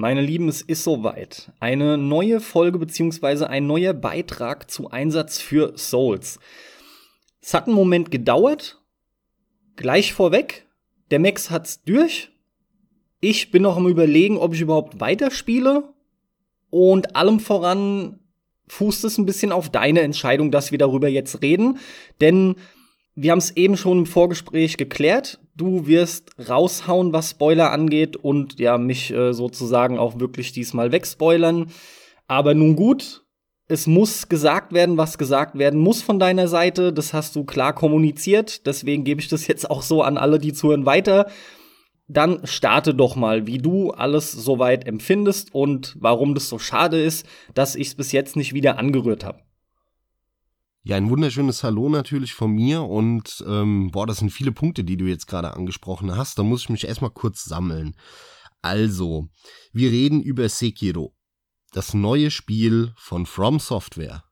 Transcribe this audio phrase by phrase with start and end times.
[0.00, 1.52] Meine Lieben, es ist soweit.
[1.60, 6.38] Eine neue Folge beziehungsweise ein neuer Beitrag zu Einsatz für Souls.
[7.42, 8.80] Es hat einen Moment gedauert.
[9.76, 10.66] Gleich vorweg,
[11.10, 12.30] der Max hat's durch.
[13.20, 15.92] Ich bin noch am überlegen, ob ich überhaupt weiterspiele.
[16.70, 18.20] Und allem voran
[18.68, 21.78] fußt es ein bisschen auf deine Entscheidung, dass wir darüber jetzt reden.
[22.22, 22.54] Denn
[23.14, 25.40] wir haben es eben schon im Vorgespräch geklärt.
[25.60, 31.70] Du wirst raushauen, was Spoiler angeht und ja, mich äh, sozusagen auch wirklich diesmal wegspoilern.
[32.26, 33.26] Aber nun gut,
[33.68, 36.94] es muss gesagt werden, was gesagt werden muss von deiner Seite.
[36.94, 38.66] Das hast du klar kommuniziert.
[38.66, 41.30] Deswegen gebe ich das jetzt auch so an alle, die zuhören, weiter.
[42.08, 47.26] Dann starte doch mal, wie du alles soweit empfindest und warum das so schade ist,
[47.52, 49.40] dass ich es bis jetzt nicht wieder angerührt habe.
[50.82, 54.96] Ja, ein wunderschönes Hallo natürlich von mir und ähm, boah, das sind viele Punkte, die
[54.96, 56.38] du jetzt gerade angesprochen hast.
[56.38, 57.94] Da muss ich mich erstmal kurz sammeln.
[58.62, 59.28] Also,
[59.74, 61.14] wir reden über Sekiro,
[61.72, 64.24] das neue Spiel von From Software.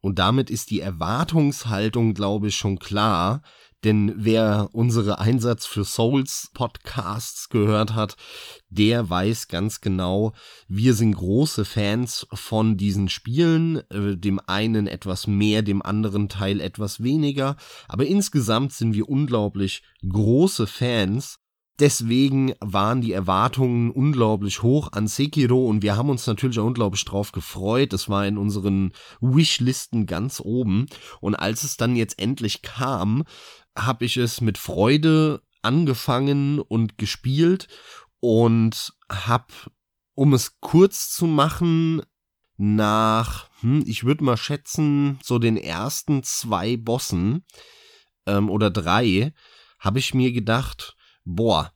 [0.00, 3.42] Und damit ist die Erwartungshaltung, glaube ich, schon klar,
[3.84, 8.16] denn wer unsere Einsatz für Souls Podcasts gehört hat,
[8.68, 10.32] der weiß ganz genau,
[10.66, 16.60] wir sind große Fans von diesen Spielen, äh, dem einen etwas mehr, dem anderen Teil
[16.60, 21.38] etwas weniger, aber insgesamt sind wir unglaublich große Fans
[21.78, 27.04] Deswegen waren die Erwartungen unglaublich hoch an Sekiro und wir haben uns natürlich auch unglaublich
[27.04, 27.92] drauf gefreut.
[27.92, 30.86] Es war in unseren Wishlisten ganz oben.
[31.20, 33.24] Und als es dann jetzt endlich kam,
[33.76, 37.68] habe ich es mit Freude angefangen und gespielt
[38.18, 39.46] und habe,
[40.14, 42.02] um es kurz zu machen,
[42.56, 47.44] nach, hm, ich würde mal schätzen, so den ersten zwei Bossen
[48.26, 49.32] ähm, oder drei,
[49.78, 50.96] habe ich mir gedacht,
[51.28, 51.72] boah,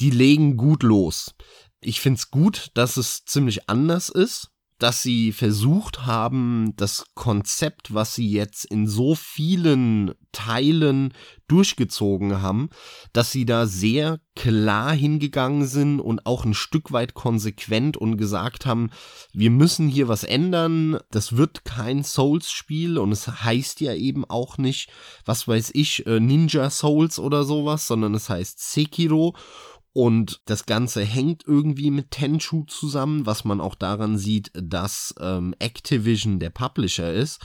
[0.00, 1.34] die legen gut los.
[1.80, 4.51] Ich find's gut, dass es ziemlich anders ist
[4.82, 11.14] dass sie versucht haben, das Konzept, was sie jetzt in so vielen Teilen
[11.46, 12.68] durchgezogen haben,
[13.12, 18.66] dass sie da sehr klar hingegangen sind und auch ein Stück weit konsequent und gesagt
[18.66, 18.90] haben,
[19.32, 24.58] wir müssen hier was ändern, das wird kein Souls-Spiel und es heißt ja eben auch
[24.58, 24.90] nicht,
[25.24, 29.36] was weiß ich, äh, Ninja Souls oder sowas, sondern es heißt Sekiro
[29.92, 35.54] und das Ganze hängt irgendwie mit Tenchu zusammen, was man auch daran sieht, dass ähm,
[35.58, 37.40] Activision der Publisher ist.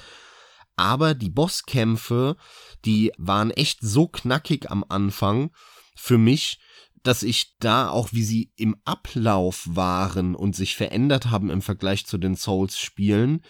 [0.77, 2.37] Aber die Bosskämpfe,
[2.85, 5.51] die waren echt so knackig am Anfang
[5.95, 6.59] für mich,
[7.03, 12.05] dass ich da auch, wie sie im Ablauf waren und sich verändert haben im Vergleich
[12.05, 13.41] zu den Souls-Spielen,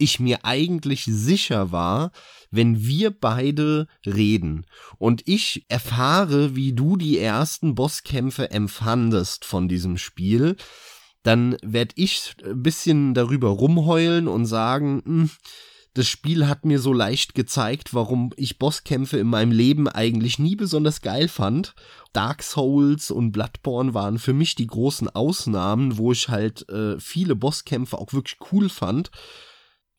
[0.00, 2.12] ich mir eigentlich sicher war,
[2.50, 4.66] wenn wir beide reden
[4.98, 10.56] und ich erfahre, wie du die ersten Bosskämpfe empfandest von diesem Spiel,
[11.22, 15.30] dann werde ich ein bisschen darüber rumheulen und sagen, hm,
[15.94, 20.54] das Spiel hat mir so leicht gezeigt, warum ich Bosskämpfe in meinem Leben eigentlich nie
[20.54, 21.74] besonders geil fand.
[22.12, 27.34] Dark Souls und Bloodborne waren für mich die großen Ausnahmen, wo ich halt äh, viele
[27.34, 29.10] Bosskämpfe auch wirklich cool fand.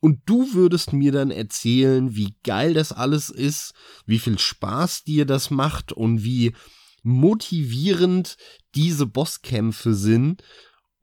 [0.01, 3.73] Und du würdest mir dann erzählen, wie geil das alles ist,
[4.05, 6.53] wie viel Spaß dir das macht und wie
[7.03, 8.35] motivierend
[8.73, 10.43] diese Bosskämpfe sind.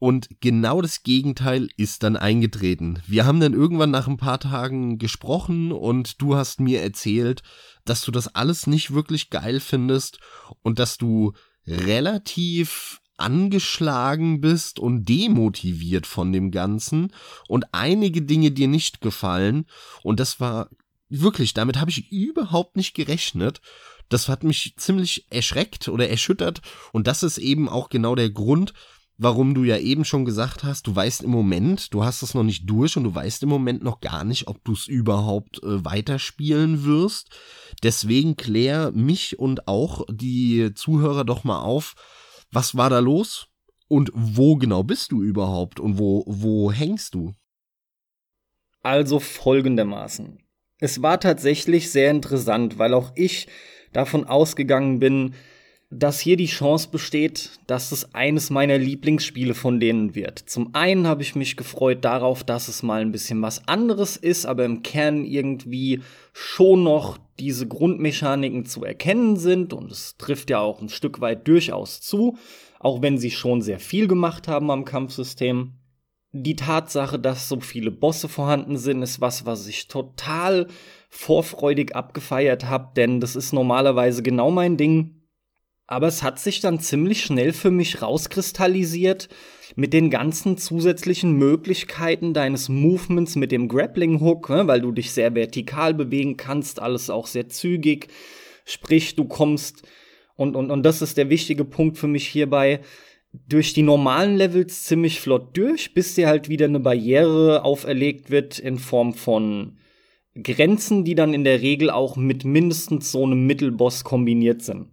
[0.01, 3.01] Und genau das Gegenteil ist dann eingetreten.
[3.07, 7.43] Wir haben dann irgendwann nach ein paar Tagen gesprochen und du hast mir erzählt,
[7.85, 10.19] dass du das alles nicht wirklich geil findest
[10.63, 11.33] und dass du
[11.67, 17.13] relativ angeschlagen bist und demotiviert von dem Ganzen
[17.49, 19.67] und einige Dinge dir nicht gefallen
[20.03, 20.71] und das war
[21.09, 23.61] wirklich, damit habe ich überhaupt nicht gerechnet.
[24.09, 26.63] Das hat mich ziemlich erschreckt oder erschüttert
[26.93, 28.73] und das ist eben auch genau der Grund,
[29.19, 32.45] warum du ja eben schon gesagt hast, du weißt im Moment, du hast es noch
[32.45, 35.85] nicht durch und du weißt im Moment noch gar nicht, ob du es überhaupt äh,
[35.85, 37.29] weiterspielen wirst.
[37.83, 41.97] Deswegen klär mich und auch die Zuhörer doch mal auf,
[42.51, 43.49] was war da los?
[43.89, 45.81] Und wo genau bist du überhaupt?
[45.81, 47.35] Und wo, wo hängst du?
[48.83, 50.39] Also folgendermaßen.
[50.79, 53.49] Es war tatsächlich sehr interessant, weil auch ich
[53.93, 55.35] davon ausgegangen bin,
[55.91, 60.39] dass hier die Chance besteht, dass es eines meiner Lieblingsspiele von denen wird.
[60.39, 64.45] Zum einen habe ich mich gefreut darauf, dass es mal ein bisschen was anderes ist,
[64.45, 66.03] aber im Kern irgendwie
[66.35, 71.47] schon noch diese Grundmechaniken zu erkennen sind und es trifft ja auch ein Stück weit
[71.47, 72.37] durchaus zu,
[72.81, 75.75] auch wenn sie schon sehr viel gemacht haben am Kampfsystem.
[76.33, 80.67] Die Tatsache, dass so viele Bosse vorhanden sind, ist was, was ich total
[81.09, 85.18] vorfreudig abgefeiert habe, denn das ist normalerweise genau mein Ding
[85.89, 89.31] aber es hat sich dann ziemlich schnell für mich rauskristallisiert
[89.75, 95.13] mit den ganzen zusätzlichen Möglichkeiten deines Movements mit dem Grappling Hook, ne, weil du dich
[95.13, 98.09] sehr vertikal bewegen kannst, alles auch sehr zügig.
[98.67, 99.83] Sprich, du kommst
[100.37, 102.81] und, und, und das ist der wichtige Punkt für mich hierbei
[103.49, 108.59] durch die normalen Levels ziemlich flott durch, bis dir halt wieder eine Barriere auferlegt wird
[108.59, 109.79] in Form von
[110.35, 114.89] Grenzen, die dann in der Regel auch mit mindestens so einem Mittelboss kombiniert sind.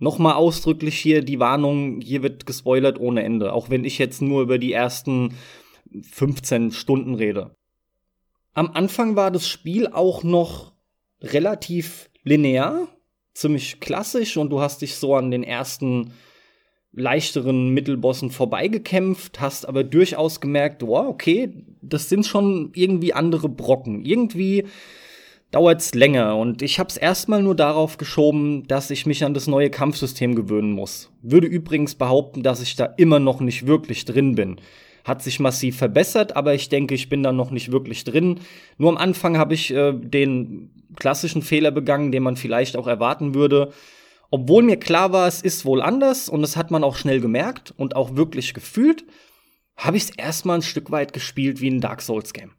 [0.00, 4.40] Nochmal ausdrücklich hier die Warnung, hier wird gespoilert ohne Ende, auch wenn ich jetzt nur
[4.42, 5.34] über die ersten
[6.10, 7.54] 15 Stunden rede.
[8.54, 10.72] Am Anfang war das Spiel auch noch
[11.20, 12.88] relativ linear,
[13.34, 16.14] ziemlich klassisch und du hast dich so an den ersten
[16.92, 24.04] leichteren Mittelbossen vorbeigekämpft, hast aber durchaus gemerkt, wow, okay, das sind schon irgendwie andere Brocken.
[24.04, 24.64] Irgendwie
[25.50, 29.46] dauert's länger und ich habe es erstmal nur darauf geschoben, dass ich mich an das
[29.46, 31.10] neue Kampfsystem gewöhnen muss.
[31.22, 34.60] Würde übrigens behaupten, dass ich da immer noch nicht wirklich drin bin.
[35.04, 38.40] Hat sich massiv verbessert, aber ich denke, ich bin da noch nicht wirklich drin.
[38.78, 43.34] Nur am Anfang habe ich äh, den klassischen Fehler begangen, den man vielleicht auch erwarten
[43.34, 43.72] würde.
[44.30, 47.74] Obwohl mir klar war, es ist wohl anders und das hat man auch schnell gemerkt
[47.76, 49.04] und auch wirklich gefühlt,
[49.76, 52.52] habe ich es erstmal ein Stück weit gespielt wie ein Dark Souls Game.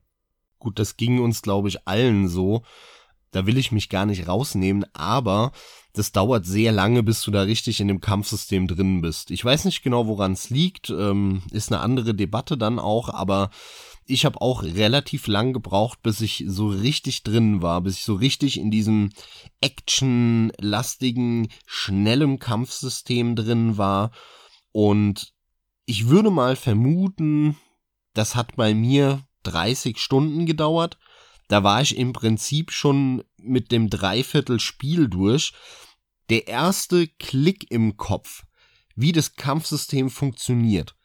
[0.61, 2.61] Gut, das ging uns, glaube ich, allen so.
[3.31, 5.51] Da will ich mich gar nicht rausnehmen, aber
[5.93, 9.31] das dauert sehr lange, bis du da richtig in dem Kampfsystem drin bist.
[9.31, 13.49] Ich weiß nicht genau, woran es liegt, ähm, ist eine andere Debatte dann auch, aber
[14.05, 18.13] ich habe auch relativ lang gebraucht, bis ich so richtig drin war, bis ich so
[18.13, 19.09] richtig in diesem
[19.61, 24.11] actionlastigen, schnellen Kampfsystem drin war.
[24.71, 25.33] Und
[25.85, 27.57] ich würde mal vermuten,
[28.13, 30.97] das hat bei mir 30 Stunden gedauert.
[31.47, 35.53] Da war ich im Prinzip schon mit dem Dreiviertel Spiel durch.
[36.29, 38.43] Der erste Klick im Kopf,
[38.95, 40.95] wie das Kampfsystem funktioniert,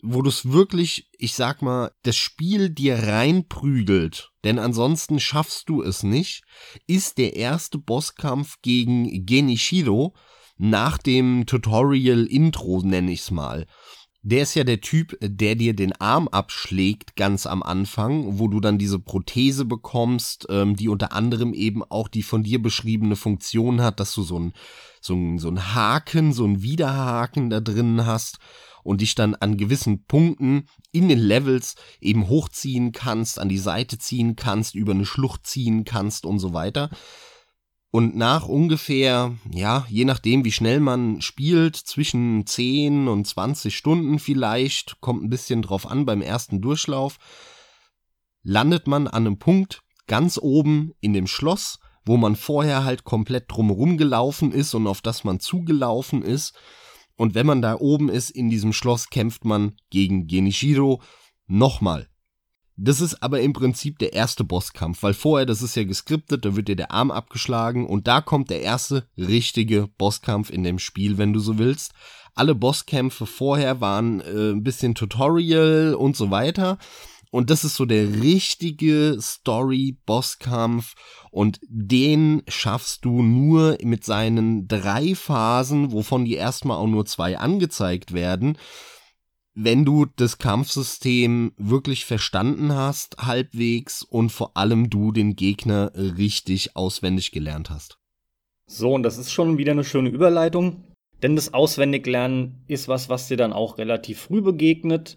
[0.00, 5.82] wo du es wirklich, ich sag mal, das Spiel dir reinprügelt, denn ansonsten schaffst du
[5.82, 6.44] es nicht,
[6.86, 10.14] ist der erste Bosskampf gegen Genichiro
[10.56, 13.66] nach dem Tutorial Intro, nenne ich's mal
[14.28, 18.58] der ist ja der Typ, der dir den Arm abschlägt ganz am Anfang, wo du
[18.58, 23.82] dann diese Prothese bekommst, ähm, die unter anderem eben auch die von dir beschriebene Funktion
[23.82, 24.52] hat, dass du so ein,
[25.00, 28.40] so ein, so ein Haken, so ein Widerhaken da drin hast
[28.82, 33.96] und dich dann an gewissen Punkten in den Levels eben hochziehen kannst, an die Seite
[33.96, 36.90] ziehen kannst, über eine Schlucht ziehen kannst und so weiter.
[37.90, 44.18] Und nach ungefähr, ja, je nachdem, wie schnell man spielt, zwischen 10 und 20 Stunden
[44.18, 47.18] vielleicht, kommt ein bisschen drauf an beim ersten Durchlauf,
[48.42, 53.46] landet man an einem Punkt ganz oben in dem Schloss, wo man vorher halt komplett
[53.48, 56.54] drumherum gelaufen ist und auf das man zugelaufen ist.
[57.16, 61.02] Und wenn man da oben ist in diesem Schloss, kämpft man gegen Genichiro
[61.46, 62.08] nochmal.
[62.78, 66.56] Das ist aber im Prinzip der erste Bosskampf, weil vorher, das ist ja geskriptet, da
[66.56, 71.16] wird dir der Arm abgeschlagen und da kommt der erste richtige Bosskampf in dem Spiel,
[71.16, 71.92] wenn du so willst.
[72.34, 76.76] Alle Bosskämpfe vorher waren äh, ein bisschen Tutorial und so weiter.
[77.30, 80.94] Und das ist so der richtige Story-Bosskampf
[81.30, 87.38] und den schaffst du nur mit seinen drei Phasen, wovon die erstmal auch nur zwei
[87.38, 88.58] angezeigt werden
[89.58, 96.76] wenn du das Kampfsystem wirklich verstanden hast, halbwegs, und vor allem du den Gegner richtig
[96.76, 97.98] auswendig gelernt hast.
[98.66, 100.84] So, und das ist schon wieder eine schöne Überleitung,
[101.22, 105.16] denn das Auswendiglernen ist was, was dir dann auch relativ früh begegnet.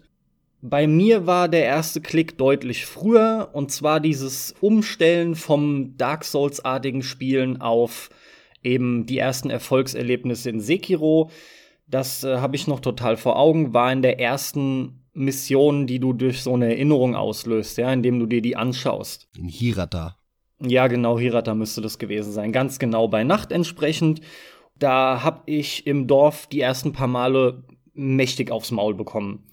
[0.62, 7.02] Bei mir war der erste Klick deutlich früher, und zwar dieses Umstellen vom Dark Souls-artigen
[7.02, 8.08] Spielen auf
[8.62, 11.30] eben die ersten Erfolgserlebnisse in Sekiro
[11.90, 16.12] das äh, habe ich noch total vor Augen, war in der ersten Mission, die du
[16.12, 19.28] durch so eine Erinnerung auslöst, ja, indem du dir die anschaust.
[19.36, 20.16] In Hirata.
[20.60, 22.52] Ja, genau, Hirata müsste das gewesen sein.
[22.52, 24.20] Ganz genau bei Nacht entsprechend.
[24.78, 29.46] Da habe ich im Dorf die ersten paar Male mächtig aufs Maul bekommen.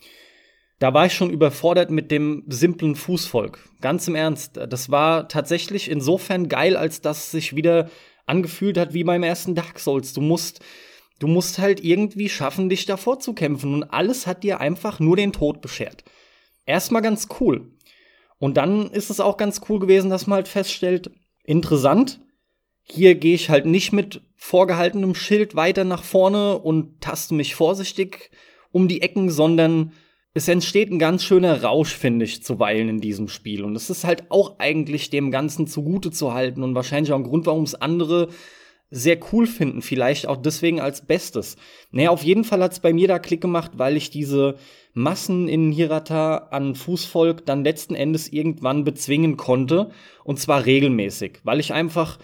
[0.79, 3.67] Da war ich schon überfordert mit dem simplen Fußvolk.
[3.81, 4.57] Ganz im Ernst.
[4.69, 7.89] Das war tatsächlich insofern geil, als dass es sich wieder
[8.27, 10.13] angefühlt hat wie beim ersten Dark Souls.
[10.13, 10.59] Du musst
[11.19, 13.73] Du musst halt irgendwie schaffen, dich davor zu kämpfen.
[13.73, 16.03] Und alles hat dir einfach nur den Tod beschert.
[16.65, 17.71] Erstmal ganz cool.
[18.39, 21.11] Und dann ist es auch ganz cool gewesen, dass man halt feststellt,
[21.43, 22.19] interessant,
[22.83, 28.29] hier gehe ich halt nicht mit vorgehaltenem Schild weiter nach vorne und taste mich vorsichtig
[28.71, 29.93] um die Ecken, sondern
[30.33, 33.63] es entsteht ein ganz schöner Rausch, finde ich, zuweilen in diesem Spiel.
[33.63, 37.23] Und es ist halt auch eigentlich dem Ganzen zugute zu halten und wahrscheinlich auch ein
[37.23, 38.29] Grund, warum es andere
[38.89, 41.57] sehr cool finden, vielleicht auch deswegen als Bestes.
[41.91, 44.55] Naja, auf jeden Fall hat es bei mir da Klick gemacht, weil ich diese
[44.93, 49.91] Massen in Hirata an Fußvolk dann letzten Endes irgendwann bezwingen konnte.
[50.23, 52.17] Und zwar regelmäßig, weil ich einfach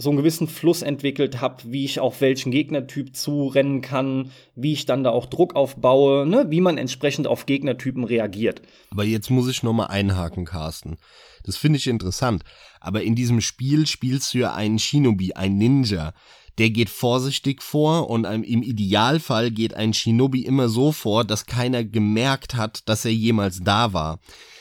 [0.00, 4.86] so einen gewissen Fluss entwickelt habe, wie ich auf welchen Gegnertyp zurennen kann, wie ich
[4.86, 8.62] dann da auch Druck aufbaue, ne, wie man entsprechend auf Gegnertypen reagiert.
[8.92, 10.98] Aber jetzt muss ich noch mal einhaken, Carsten.
[11.42, 12.44] Das finde ich interessant.
[12.80, 16.14] Aber in diesem Spiel spielst du ja einen Shinobi, einen Ninja.
[16.58, 21.82] Der geht vorsichtig vor und im Idealfall geht ein Shinobi immer so vor, dass keiner
[21.84, 24.20] gemerkt hat, dass er jemals da war.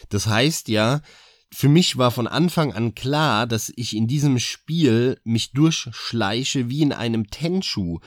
[0.10, 1.02] Das heißt ja,
[1.54, 6.82] für mich war von Anfang an klar, dass ich in diesem Spiel mich durchschleiche wie
[6.82, 8.00] in einem Tenshu.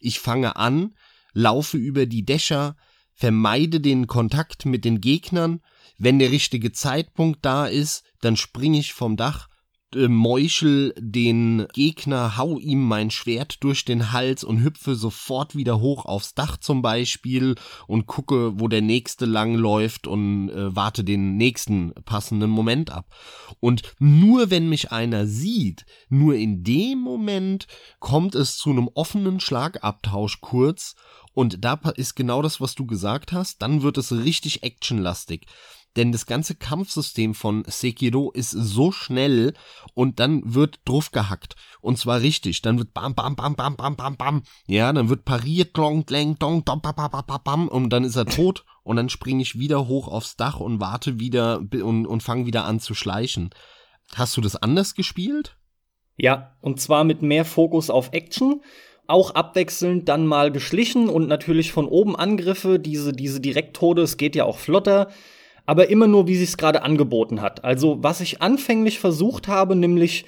[0.00, 0.94] Ich fange an,
[1.32, 2.76] laufe über die Dächer,
[3.14, 5.60] vermeide den Kontakt mit den Gegnern.
[5.98, 9.48] Wenn der richtige Zeitpunkt da ist, dann springe ich vom Dach
[9.94, 15.80] äh, meuchel den Gegner, hau ihm mein Schwert durch den Hals und hüpfe sofort wieder
[15.80, 17.54] hoch aufs Dach zum Beispiel
[17.86, 23.14] und gucke, wo der nächste lang läuft und äh, warte den nächsten passenden Moment ab.
[23.60, 27.66] Und nur wenn mich einer sieht, nur in dem Moment
[28.00, 30.96] kommt es zu einem offenen Schlagabtausch kurz
[31.32, 35.46] und da ist genau das, was du gesagt hast, dann wird es richtig actionlastig
[35.96, 39.54] denn das ganze Kampfsystem von Sekiro ist so schnell
[39.94, 41.56] und dann wird drauf gehackt.
[41.80, 45.24] Und zwar richtig, dann wird bam bam bam bam bam bam bam, ja, dann wird
[45.24, 48.64] pariert, klong, klang, dong, dom, bam, bam, bam, bam, und dann ist er tot.
[48.82, 52.66] Und dann springe ich wieder hoch aufs Dach und warte wieder und, und fange wieder
[52.66, 53.50] an zu schleichen.
[54.14, 55.56] Hast du das anders gespielt?
[56.16, 58.62] Ja, und zwar mit mehr Fokus auf Action.
[59.08, 64.36] Auch abwechselnd dann mal geschlichen und natürlich von oben Angriffe, diese, diese Direkttode, es geht
[64.36, 65.08] ja auch flotter
[65.66, 67.64] aber immer nur, wie sie es gerade angeboten hat.
[67.64, 70.24] Also, was ich anfänglich versucht habe, nämlich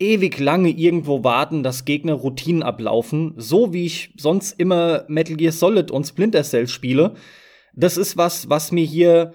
[0.00, 5.52] ewig lange irgendwo warten, dass Gegner Routinen ablaufen, so wie ich sonst immer Metal Gear
[5.52, 7.14] Solid und Splinter Cell spiele.
[7.74, 9.34] Das ist was, was mir hier,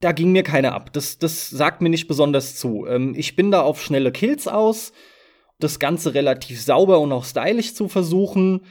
[0.00, 0.92] da ging mir keiner ab.
[0.92, 2.86] Das, das sagt mir nicht besonders zu.
[2.86, 4.92] Ähm, ich bin da auf schnelle Kills aus,
[5.58, 8.62] das Ganze relativ sauber und auch stylisch zu versuchen.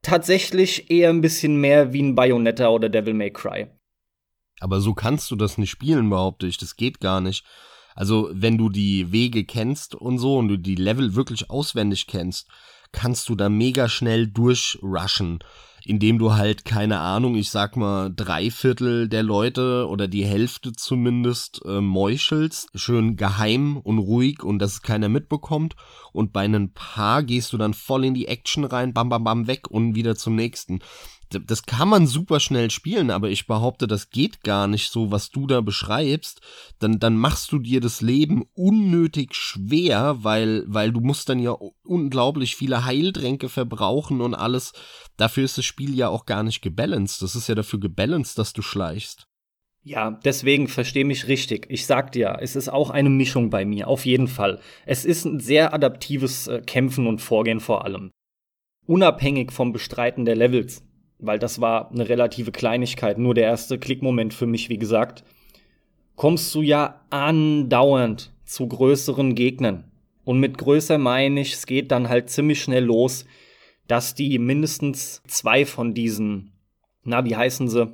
[0.00, 3.66] Tatsächlich eher ein bisschen mehr wie ein Bayonetta oder Devil May Cry.
[4.64, 6.56] Aber so kannst du das nicht spielen, behaupte ich.
[6.56, 7.44] Das geht gar nicht.
[7.94, 12.48] Also, wenn du die Wege kennst und so und du die Level wirklich auswendig kennst,
[12.90, 15.40] kannst du da mega schnell durchrushen,
[15.84, 20.72] indem du halt, keine Ahnung, ich sag mal, drei Viertel der Leute oder die Hälfte
[20.72, 25.76] zumindest äh, meuchelst, schön geheim und ruhig und dass keiner mitbekommt.
[26.14, 29.46] Und bei einem Paar gehst du dann voll in die Action rein, bam, bam, bam,
[29.46, 30.78] weg und wieder zum nächsten
[31.30, 35.30] das kann man super schnell spielen, aber ich behaupte, das geht gar nicht so, was
[35.30, 36.40] du da beschreibst.
[36.78, 41.56] Dann, dann machst du dir das Leben unnötig schwer, weil, weil du musst dann ja
[41.82, 44.72] unglaublich viele Heiltränke verbrauchen und alles.
[45.16, 47.22] Dafür ist das Spiel ja auch gar nicht gebalanced.
[47.22, 49.26] Das ist ja dafür gebalanced, dass du schleichst.
[49.86, 51.66] Ja, deswegen versteh mich richtig.
[51.68, 54.60] Ich sag dir, es ist auch eine Mischung bei mir, auf jeden Fall.
[54.86, 58.10] Es ist ein sehr adaptives äh, Kämpfen und Vorgehen vor allem.
[58.86, 60.82] Unabhängig vom Bestreiten der Levels
[61.26, 65.24] weil das war eine relative Kleinigkeit, nur der erste Klickmoment für mich, wie gesagt,
[66.16, 69.84] kommst du ja andauernd zu größeren Gegnern.
[70.24, 73.26] Und mit größer meine ich, es geht dann halt ziemlich schnell los,
[73.86, 76.52] dass die mindestens zwei von diesen,
[77.02, 77.92] na, wie heißen sie?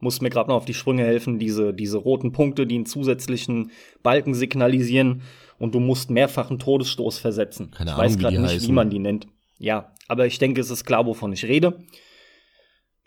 [0.00, 3.70] Muss mir gerade noch auf die Sprünge helfen, diese, diese roten Punkte, die einen zusätzlichen
[4.02, 5.22] Balken signalisieren
[5.58, 7.70] und du musst mehrfach einen Todesstoß versetzen.
[7.70, 8.68] Keine ich Ahnung, weiß gerade nicht, heißen.
[8.68, 9.28] wie man die nennt.
[9.60, 11.84] Ja, aber ich denke, es ist klar, wovon ich rede.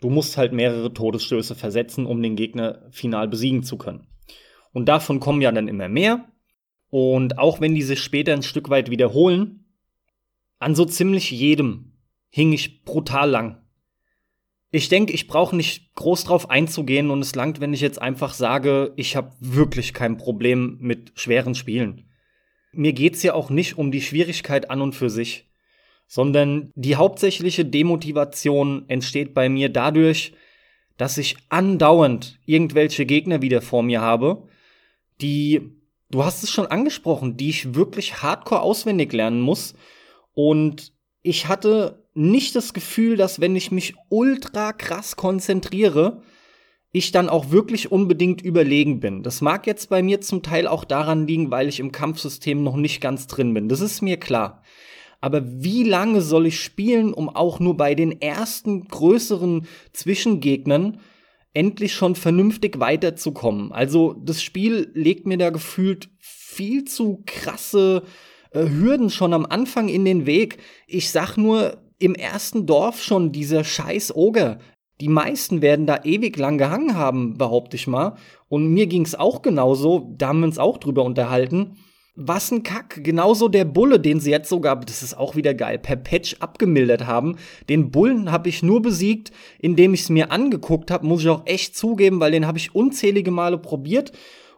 [0.00, 4.06] Du musst halt mehrere Todesstöße versetzen, um den Gegner final besiegen zu können.
[4.72, 6.24] Und davon kommen ja dann immer mehr.
[6.90, 9.64] Und auch wenn die sich später ein Stück weit wiederholen,
[10.60, 11.96] an so ziemlich jedem
[12.30, 13.60] hing ich brutal lang.
[14.70, 18.32] Ich denke, ich brauche nicht groß drauf einzugehen und es langt, wenn ich jetzt einfach
[18.32, 22.08] sage, ich habe wirklich kein Problem mit schweren Spielen.
[22.72, 25.48] Mir geht's ja auch nicht um die Schwierigkeit an und für sich
[26.06, 30.32] sondern die hauptsächliche Demotivation entsteht bei mir dadurch,
[30.96, 34.46] dass ich andauernd irgendwelche Gegner wieder vor mir habe,
[35.20, 35.72] die,
[36.10, 39.74] du hast es schon angesprochen, die ich wirklich hardcore auswendig lernen muss.
[40.34, 40.92] Und
[41.22, 46.22] ich hatte nicht das Gefühl, dass wenn ich mich ultra krass konzentriere,
[46.92, 49.24] ich dann auch wirklich unbedingt überlegen bin.
[49.24, 52.76] Das mag jetzt bei mir zum Teil auch daran liegen, weil ich im Kampfsystem noch
[52.76, 53.68] nicht ganz drin bin.
[53.68, 54.62] Das ist mir klar
[55.24, 60.98] aber wie lange soll ich spielen, um auch nur bei den ersten größeren Zwischengegnern
[61.54, 63.72] endlich schon vernünftig weiterzukommen?
[63.72, 68.02] Also das Spiel legt mir da gefühlt viel zu krasse
[68.50, 70.58] äh, Hürden schon am Anfang in den Weg.
[70.86, 74.58] Ich sag nur, im ersten Dorf schon dieser scheiß Oger.
[75.00, 78.18] Die meisten werden da ewig lang gehangen haben, behaupte ich mal.
[78.50, 81.78] Und mir ging's auch genauso, da haben wir uns auch drüber unterhalten.
[82.16, 83.02] Was ein Kack.
[83.02, 87.06] Genauso der Bulle, den sie jetzt sogar, das ist auch wieder geil, per Patch abgemildert
[87.06, 87.38] haben.
[87.68, 91.44] Den Bullen habe ich nur besiegt, indem ich es mir angeguckt habe, muss ich auch
[91.46, 94.12] echt zugeben, weil den habe ich unzählige Male probiert.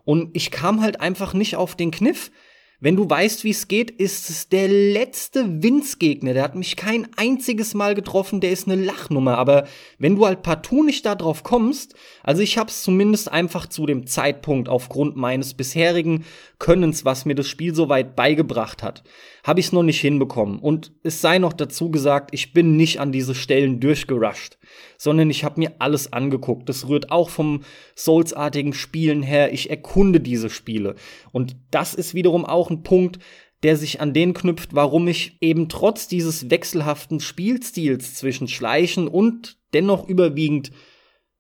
[0.05, 2.31] Und ich kam halt einfach nicht auf den Kniff.
[2.79, 6.35] Wenn du weißt, wie es geht, ist es der letzte Winzgegner.
[6.35, 9.39] Der hat mich kein einziges Mal getroffen, der ist eine Lachnummer.
[9.39, 9.67] Aber
[9.99, 14.07] wenn du halt partout nicht da drauf kommst, also ich hab's zumindest einfach zu dem
[14.07, 16.27] Zeitpunkt aufgrund meines bisherigen
[16.59, 19.05] Könnens, was mir das Spiel soweit beigebracht hat,
[19.45, 20.59] habe ich es noch nicht hinbekommen.
[20.59, 24.59] Und es sei noch dazu gesagt, ich bin nicht an diese Stellen durchgerusht
[24.99, 26.69] sondern ich habe mir alles angeguckt.
[26.69, 27.63] Das rührt auch vom
[27.97, 29.53] Souls-artigen Spielen her.
[29.53, 30.95] Ich erkunde diese Spiele.
[31.33, 33.19] Und das ist wiederum auch ein Punkt,
[33.63, 39.59] der sich an den knüpft, warum ich eben trotz dieses wechselhaften Spielstils zwischen Schleichen und
[39.73, 40.73] dennoch überwiegend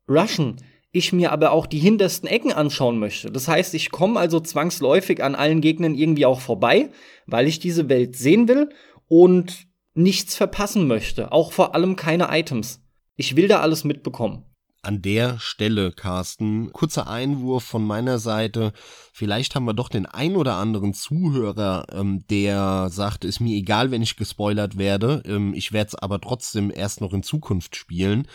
[0.09, 0.57] Rushen,
[0.97, 3.31] ich mir aber auch die hintersten Ecken anschauen möchte.
[3.31, 6.91] Das heißt, ich komme also zwangsläufig an allen Gegnern irgendwie auch vorbei,
[7.27, 8.71] weil ich diese Welt sehen will
[9.09, 11.33] und nichts verpassen möchte.
[11.33, 12.83] Auch vor allem keine Items.
[13.17, 14.45] Ich will da alles mitbekommen.
[14.83, 18.73] An der Stelle, Carsten, kurzer Einwurf von meiner Seite.
[19.13, 23.91] Vielleicht haben wir doch den ein oder anderen Zuhörer, ähm, der sagt, ist mir egal,
[23.91, 25.23] wenn ich gespoilert werde.
[25.27, 28.29] Ähm, ich werde es aber trotzdem erst noch in Zukunft spielen.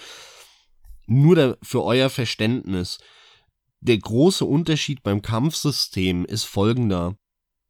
[1.14, 2.98] Nur da, für euer Verständnis.
[3.82, 7.18] Der große Unterschied beim Kampfsystem ist folgender.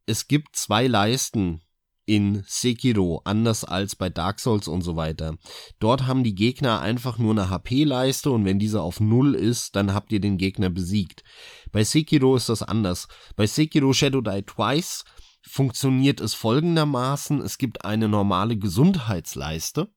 [0.06, 1.62] Es gibt zwei Leisten,
[2.06, 5.38] in Sekiro, anders als bei Dark Souls und so weiter.
[5.80, 9.92] Dort haben die Gegner einfach nur eine HP-Leiste und wenn diese auf Null ist, dann
[9.94, 11.24] habt ihr den Gegner besiegt.
[11.72, 13.08] Bei Sekiro ist das anders.
[13.36, 15.04] Bei Sekiro Shadow Die Twice
[15.42, 19.92] funktioniert es folgendermaßen, es gibt eine normale Gesundheitsleiste,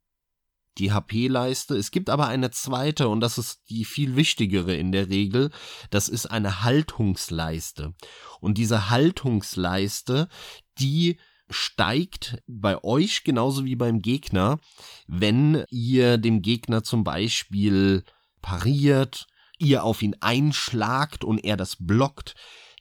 [0.78, 1.76] die HP-Leiste.
[1.76, 5.50] Es gibt aber eine zweite und das ist die viel wichtigere in der Regel.
[5.90, 7.95] Das ist eine Haltungsleiste.
[8.40, 10.29] Und diese Haltungsleiste,
[10.79, 11.18] die
[11.51, 14.59] steigt bei euch genauso wie beim Gegner,
[15.07, 18.05] wenn ihr dem Gegner zum Beispiel
[18.40, 19.27] pariert,
[19.59, 22.35] ihr auf ihn einschlagt und er das blockt,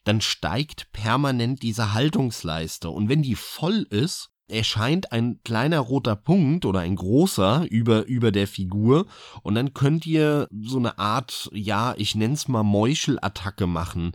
[0.03, 2.89] dann steigt permanent diese Haltungsleiste.
[2.89, 8.31] Und wenn die voll ist, erscheint ein kleiner roter Punkt oder ein großer über, über
[8.31, 9.05] der Figur
[9.41, 14.11] und dann könnt ihr so eine Art, ja, ich nenn's mal Meuchelattacke machen,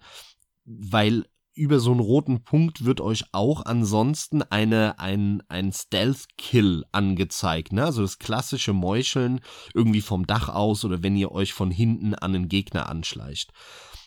[0.65, 1.25] weil
[1.59, 7.73] über so einen roten Punkt wird euch auch ansonsten eine, ein, ein Stealth-Kill angezeigt.
[7.73, 7.85] Ne?
[7.85, 9.41] Also das klassische Meucheln
[9.75, 13.53] irgendwie vom Dach aus oder wenn ihr euch von hinten an den Gegner anschleicht.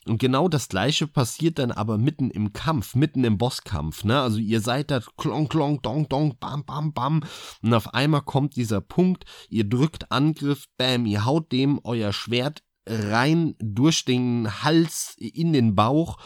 [0.07, 4.19] Und genau das gleiche passiert dann aber mitten im Kampf, mitten im Bosskampf, ne?
[4.19, 7.23] Also ihr seid da klong klong dong dong bam bam bam
[7.61, 12.63] und auf einmal kommt dieser Punkt, ihr drückt Angriff, bam, ihr haut dem euer Schwert
[12.87, 16.17] rein durch den Hals in den Bauch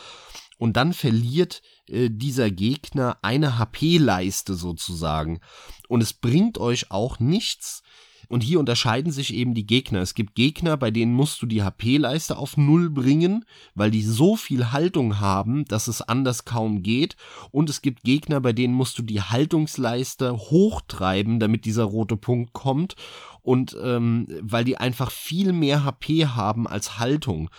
[0.57, 5.41] und dann verliert äh, dieser Gegner eine HP-Leiste sozusagen.
[5.89, 7.83] Und es bringt euch auch nichts.
[8.29, 10.01] Und hier unterscheiden sich eben die Gegner.
[10.01, 14.35] Es gibt Gegner, bei denen musst du die HP-Leiste auf Null bringen, weil die so
[14.35, 17.15] viel Haltung haben, dass es anders kaum geht.
[17.51, 22.53] Und es gibt Gegner, bei denen musst du die Haltungsleiste hochtreiben, damit dieser rote Punkt
[22.53, 22.95] kommt.
[23.41, 27.49] Und ähm, weil die einfach viel mehr HP haben als Haltung.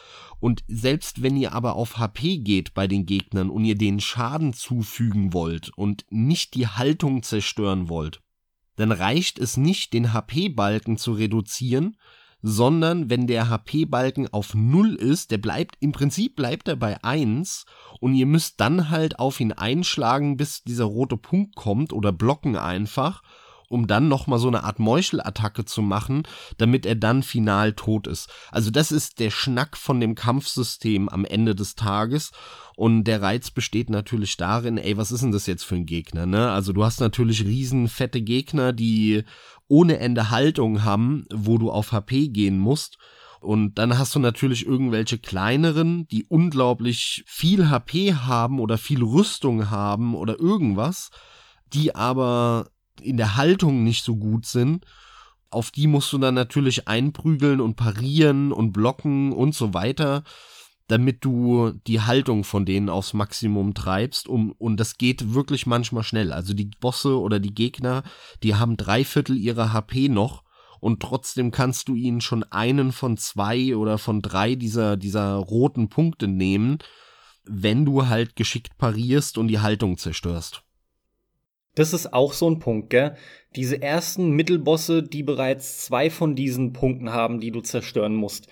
[0.41, 4.53] Und selbst wenn ihr aber auf HP geht bei den Gegnern und ihr denen Schaden
[4.53, 8.21] zufügen wollt und nicht die Haltung zerstören wollt,
[8.77, 11.97] dann reicht es nicht, den HP-Balken zu reduzieren,
[12.43, 17.65] sondern wenn der HP-Balken auf Null ist, der bleibt, im Prinzip bleibt er bei eins
[18.01, 22.57] und ihr müsst dann halt auf ihn einschlagen, bis dieser rote Punkt kommt oder blocken
[22.57, 23.23] einfach
[23.69, 26.23] um dann nochmal so eine Art Meuchelattacke zu machen,
[26.59, 28.31] damit er dann final tot ist.
[28.51, 32.33] Also das ist der Schnack von dem Kampfsystem am Ende des Tages.
[32.77, 36.27] Und der Reiz besteht natürlich darin, ey, was ist denn das jetzt für ein Gegner,
[36.27, 36.51] ne?
[36.51, 39.25] Also du hast natürlich riesen fette Gegner, die
[39.67, 42.99] ohne Ende Haltung haben, wo du auf HP gehen musst.
[43.41, 49.71] Und dann hast du natürlich irgendwelche kleineren, die unglaublich viel HP haben oder viel Rüstung
[49.71, 51.11] haben oder irgendwas,
[51.73, 52.67] die aber
[53.01, 54.85] in der Haltung nicht so gut sind,
[55.51, 60.23] auf die musst du dann natürlich einprügeln und parieren und blocken und so weiter,
[60.89, 64.29] damit du die Haltung von denen aufs Maximum treibst.
[64.29, 66.33] Um, und das geht wirklich manchmal schnell.
[66.33, 68.03] Also die Bosse oder die Gegner,
[68.43, 70.43] die haben drei Viertel ihrer HP noch
[70.81, 75.89] und trotzdem kannst du ihnen schon einen von zwei oder von drei dieser, dieser roten
[75.89, 76.79] Punkte nehmen,
[77.45, 80.66] wenn du halt geschickt parierst und die Haltung zerstörst.
[81.77, 83.15] Das ist auch so ein Punkt, gell?
[83.55, 88.49] Diese ersten Mittelbosse, die bereits zwei von diesen Punkten haben, die du zerstören musst.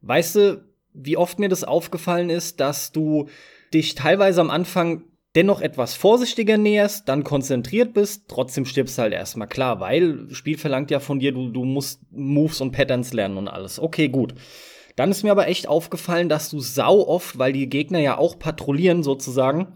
[0.00, 3.28] Weißt du, wie oft mir das aufgefallen ist, dass du
[3.74, 5.02] dich teilweise am Anfang
[5.34, 10.90] dennoch etwas vorsichtiger näherst, dann konzentriert bist, trotzdem stirbst halt erstmal klar, weil Spiel verlangt
[10.90, 13.78] ja von dir, du, du musst Moves und Patterns lernen und alles.
[13.78, 14.34] Okay, gut.
[14.96, 18.38] Dann ist mir aber echt aufgefallen, dass du sau oft, weil die Gegner ja auch
[18.38, 19.74] patrouillieren sozusagen,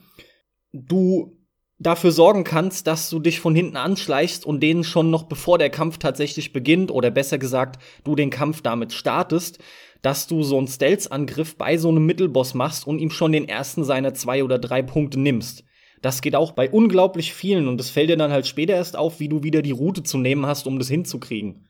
[0.72, 1.33] du
[1.78, 5.70] dafür sorgen kannst, dass du dich von hinten anschleichst und denen schon noch bevor der
[5.70, 9.58] Kampf tatsächlich beginnt oder besser gesagt, du den Kampf damit startest,
[10.02, 13.84] dass du so einen Stealth-Angriff bei so einem Mittelboss machst und ihm schon den ersten
[13.84, 15.64] seiner zwei oder drei Punkte nimmst.
[16.02, 19.20] Das geht auch bei unglaublich vielen und es fällt dir dann halt später erst auf,
[19.20, 21.68] wie du wieder die Route zu nehmen hast, um das hinzukriegen.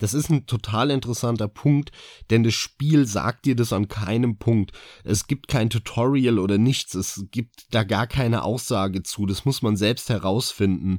[0.00, 1.92] Das ist ein total interessanter Punkt,
[2.30, 4.72] denn das Spiel sagt dir das an keinem Punkt.
[5.04, 9.62] Es gibt kein Tutorial oder nichts, es gibt da gar keine Aussage zu, das muss
[9.62, 10.98] man selbst herausfinden.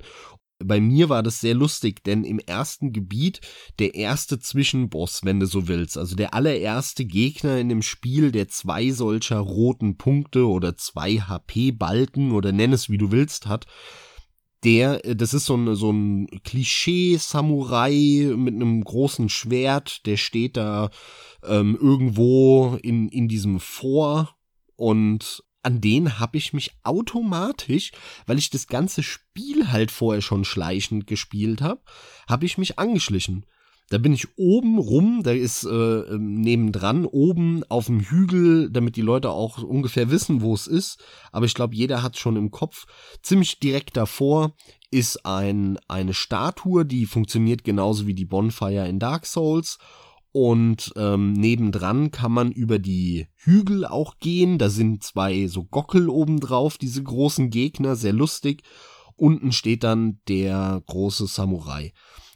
[0.63, 3.41] Bei mir war das sehr lustig, denn im ersten Gebiet
[3.79, 8.47] der erste Zwischenboss, wenn du so willst, also der allererste Gegner in dem Spiel, der
[8.47, 13.65] zwei solcher roten Punkte oder zwei HP-Balken oder nenn es wie du willst hat,
[14.63, 20.58] der, äh, das ist so ein, so ein Klischee-Samurai mit einem großen Schwert, der steht
[20.58, 20.89] da
[21.43, 24.36] ähm, irgendwo in, in diesem Vor
[24.76, 27.91] und an den habe ich mich automatisch,
[28.26, 31.82] weil ich das ganze Spiel halt vorher schon schleichend gespielt habe,
[32.28, 33.45] habe ich mich angeschlichen.
[33.91, 38.95] Da bin ich oben rum, da ist äh, ähm, nebendran oben auf dem Hügel, damit
[38.95, 40.97] die Leute auch ungefähr wissen, wo es ist.
[41.34, 42.86] Aber ich glaube, jeder hat schon im Kopf.
[43.21, 44.56] Ziemlich direkt davor
[44.91, 49.77] ist ein, eine Statue, die funktioniert genauso wie die Bonfire in Dark Souls.
[50.32, 54.58] Und ähm, nebendran kann man über die Hügel auch gehen.
[54.58, 58.63] Da sind zwei so Gockel obendrauf, diese großen Gegner, sehr lustig.
[59.17, 61.91] Unten steht dann der große Samurai.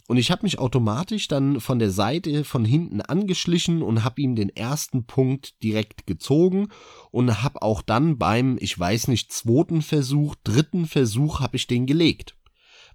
[0.07, 4.35] Und ich habe mich automatisch dann von der Seite von hinten angeschlichen und habe ihm
[4.35, 6.67] den ersten Punkt direkt gezogen
[7.09, 11.87] und habe auch dann beim, ich weiß nicht, zweiten Versuch, dritten Versuch habe ich den
[11.87, 12.37] gelegt.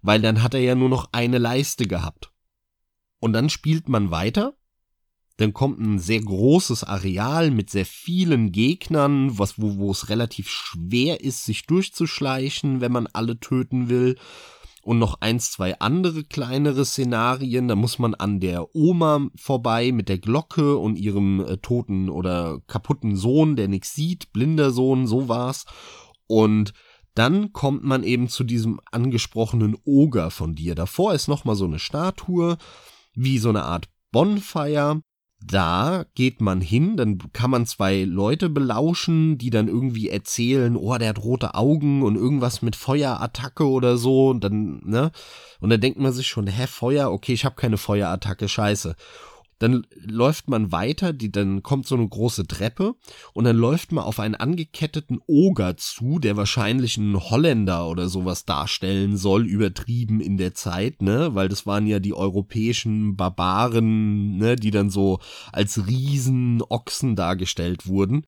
[0.02, 2.30] Weil dann hat er ja nur noch eine Leiste gehabt.
[3.18, 4.54] Und dann spielt man weiter.
[5.36, 10.48] Dann kommt ein sehr großes Areal mit sehr vielen Gegnern, was, wo, wo es relativ
[10.48, 14.16] schwer ist, sich durchzuschleichen, wenn man alle töten will
[14.82, 17.68] und noch eins, zwei andere kleinere Szenarien.
[17.68, 22.60] Da muss man an der Oma vorbei mit der Glocke und ihrem äh, toten oder
[22.66, 25.66] kaputten Sohn, der nichts sieht, blinder Sohn, so war's.
[26.26, 26.72] Und
[27.14, 30.74] dann kommt man eben zu diesem angesprochenen Oger von dir.
[30.74, 32.56] Davor ist noch mal so eine Statue,
[33.14, 35.02] wie so eine Art Bonfire
[35.44, 40.96] da geht man hin, dann kann man zwei Leute belauschen, die dann irgendwie erzählen, oh,
[40.98, 45.10] der hat rote Augen und irgendwas mit Feuerattacke oder so und dann, ne?
[45.60, 48.96] Und dann denkt man sich schon, hä, Feuer, okay, ich habe keine Feuerattacke, scheiße.
[49.60, 52.94] Dann läuft man weiter, die, dann kommt so eine große Treppe
[53.34, 58.46] und dann läuft man auf einen angeketteten Oger zu, der wahrscheinlich einen Holländer oder sowas
[58.46, 64.56] darstellen soll, übertrieben in der Zeit, ne, weil das waren ja die europäischen Barbaren, ne,
[64.56, 65.20] die dann so
[65.52, 68.24] als Riesenochsen dargestellt wurden.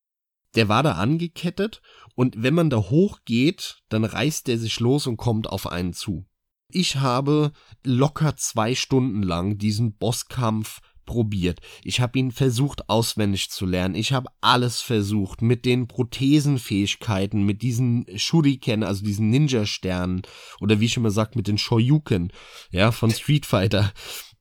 [0.55, 1.81] Der war da angekettet
[2.15, 6.27] und wenn man da hochgeht, dann reißt der sich los und kommt auf einen zu.
[6.69, 7.53] Ich habe
[7.85, 11.61] locker zwei Stunden lang diesen Bosskampf probiert.
[11.83, 13.95] Ich habe ihn versucht auswendig zu lernen.
[13.95, 20.23] Ich habe alles versucht mit den Prothesenfähigkeiten, mit diesen Shuriken, also diesen Ninja-Sternen
[20.61, 22.33] oder wie ich immer sagt, mit den Shoryuken,
[22.71, 23.93] ja, von Street Fighter.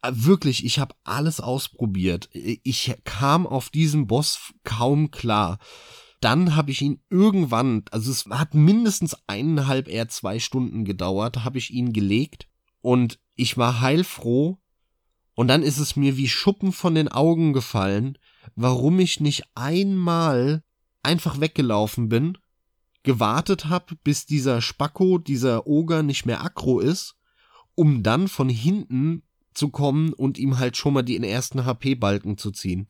[0.09, 2.29] Wirklich, ich habe alles ausprobiert.
[2.33, 5.59] Ich kam auf diesen Boss kaum klar.
[6.21, 11.57] Dann habe ich ihn irgendwann, also es hat mindestens eineinhalb, eher zwei Stunden gedauert, habe
[11.57, 12.47] ich ihn gelegt
[12.81, 14.60] und ich war heilfroh,
[15.41, 18.19] und dann ist es mir wie Schuppen von den Augen gefallen,
[18.55, 20.63] warum ich nicht einmal
[21.01, 22.37] einfach weggelaufen bin,
[23.01, 27.15] gewartet hab, bis dieser Spacko, dieser Oger nicht mehr aggro ist,
[27.73, 29.23] um dann von hinten
[29.55, 32.87] zu kommen und ihm halt schon mal den ersten HP-Balken zu ziehen.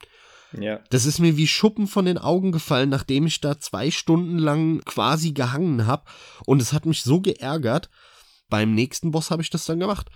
[0.51, 0.81] Ja.
[0.89, 4.81] Das ist mir wie Schuppen von den Augen gefallen, nachdem ich da zwei Stunden lang
[4.81, 6.11] quasi gehangen hab.
[6.45, 7.89] Und es hat mich so geärgert.
[8.49, 10.09] Beim nächsten Boss habe ich das dann gemacht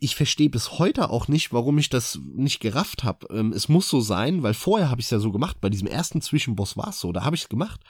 [0.00, 3.26] ich verstehe bis heute auch nicht, warum ich das nicht gerafft habe.
[3.30, 5.60] Ähm, es muss so sein, weil vorher habe ich es ja so gemacht.
[5.60, 7.80] Bei diesem ersten Zwischenboss war es so, da habe ich es gemacht.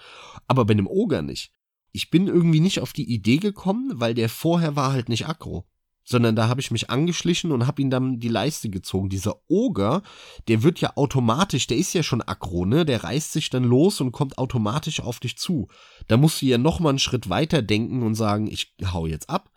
[0.48, 1.52] Aber bei dem Oger nicht.
[1.92, 5.66] Ich bin irgendwie nicht auf die Idee gekommen, weil der vorher war halt nicht aggro.
[6.02, 9.08] Sondern da habe ich mich angeschlichen und habe ihn dann die Leiste gezogen.
[9.08, 10.02] Dieser Oger,
[10.48, 12.84] der wird ja automatisch, der ist ja schon aggro, ne?
[12.84, 15.68] Der reißt sich dann los und kommt automatisch auf dich zu.
[16.08, 19.30] Da musst du ja noch mal einen Schritt weiter denken und sagen, ich hau jetzt
[19.30, 19.49] ab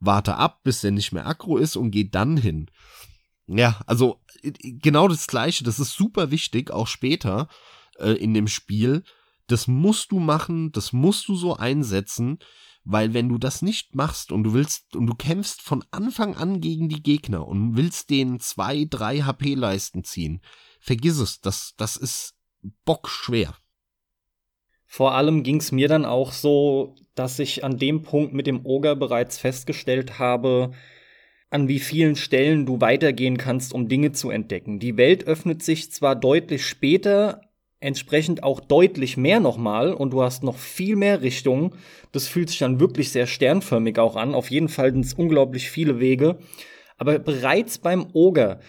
[0.00, 2.70] warte ab, bis der nicht mehr aggro ist und geh dann hin.
[3.46, 7.48] Ja, also genau das gleiche, das ist super wichtig, auch später
[7.98, 9.02] äh, in dem Spiel.
[9.46, 12.38] Das musst du machen, das musst du so einsetzen,
[12.84, 16.60] weil wenn du das nicht machst und du willst und du kämpfst von Anfang an
[16.60, 20.40] gegen die Gegner und willst denen zwei, drei HP-Leisten ziehen,
[20.80, 22.34] vergiss es, das, das ist
[22.84, 23.54] bockschwer.
[24.90, 28.64] Vor allem ging es mir dann auch so, dass ich an dem Punkt mit dem
[28.64, 30.72] Oger bereits festgestellt habe,
[31.50, 34.80] an wie vielen Stellen du weitergehen kannst, um Dinge zu entdecken.
[34.80, 37.42] Die Welt öffnet sich zwar deutlich später,
[37.80, 41.74] entsprechend auch deutlich mehr nochmal und du hast noch viel mehr Richtungen.
[42.12, 44.34] Das fühlt sich dann wirklich sehr sternförmig auch an.
[44.34, 46.38] Auf jeden Fall sind es unglaublich viele Wege.
[46.96, 48.60] Aber bereits beim Oger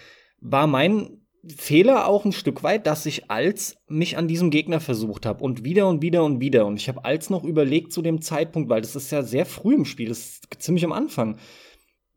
[0.42, 1.19] war mein
[1.58, 5.64] Fehler auch ein Stück weit, dass ich als mich an diesem Gegner versucht habe und
[5.64, 6.66] wieder und wieder und wieder.
[6.66, 9.76] Und ich habe als noch überlegt zu dem Zeitpunkt, weil das ist ja sehr früh
[9.76, 11.38] im Spiel, das ist ziemlich am Anfang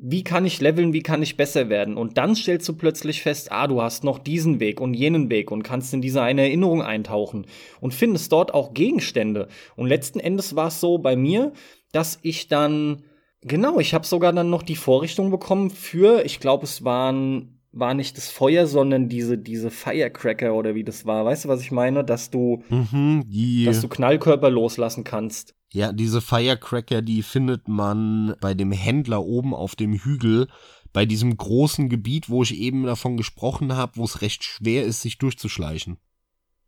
[0.04, 1.96] wie kann ich leveln, wie kann ich besser werden?
[1.96, 5.52] Und dann stellst du plötzlich fest, ah, du hast noch diesen Weg und jenen Weg
[5.52, 7.46] und kannst in diese eine Erinnerung eintauchen
[7.80, 9.46] und findest dort auch Gegenstände.
[9.76, 11.52] Und letzten Endes war es so bei mir,
[11.92, 13.04] dass ich dann,
[13.42, 17.94] genau, ich habe sogar dann noch die Vorrichtung bekommen für, ich glaube, es waren war
[17.94, 21.24] nicht das Feuer, sondern diese, diese Firecracker oder wie das war.
[21.24, 22.04] Weißt du, was ich meine?
[22.04, 23.24] Dass du, mhm,
[23.64, 25.54] dass du Knallkörper loslassen kannst.
[25.72, 30.48] Ja, diese Firecracker, die findet man bei dem Händler oben auf dem Hügel,
[30.92, 35.00] bei diesem großen Gebiet, wo ich eben davon gesprochen habe, wo es recht schwer ist,
[35.00, 35.96] sich durchzuschleichen.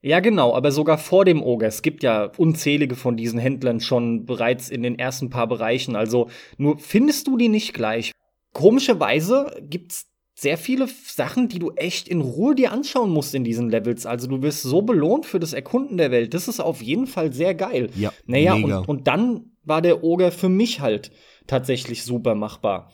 [0.00, 1.66] Ja, genau, aber sogar vor dem Oger.
[1.66, 5.96] Es gibt ja unzählige von diesen Händlern schon bereits in den ersten paar Bereichen.
[5.96, 8.12] Also nur findest du die nicht gleich.
[8.52, 13.70] Komischerweise gibt's sehr viele Sachen, die du echt in Ruhe dir anschauen musst in diesen
[13.70, 14.04] Levels.
[14.04, 16.34] Also du wirst so belohnt für das Erkunden der Welt.
[16.34, 17.90] Das ist auf jeden Fall sehr geil.
[17.94, 18.78] Ja, naja, mega.
[18.78, 21.12] Und, und dann war der Oger für mich halt
[21.46, 22.92] tatsächlich super machbar.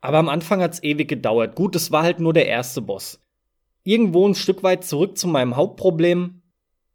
[0.00, 1.56] Aber am Anfang hat's ewig gedauert.
[1.56, 3.20] Gut, es war halt nur der erste Boss.
[3.82, 6.42] Irgendwo ein Stück weit zurück zu meinem Hauptproblem.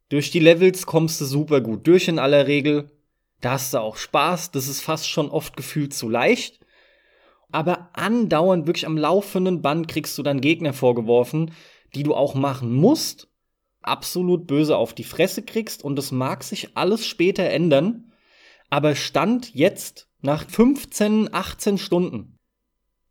[0.10, 2.92] Durch die Levels kommst du super gut durch in aller Regel.
[3.42, 4.52] Da hast du auch Spaß.
[4.52, 6.63] Das ist fast schon oft gefühlt zu leicht
[7.54, 11.52] aber andauernd wirklich am laufenden Band kriegst du dann Gegner vorgeworfen,
[11.94, 13.30] die du auch machen musst,
[13.84, 18.12] absolut böse auf die Fresse kriegst und es mag sich alles später ändern,
[18.72, 22.40] aber Stand jetzt nach 15, 18 Stunden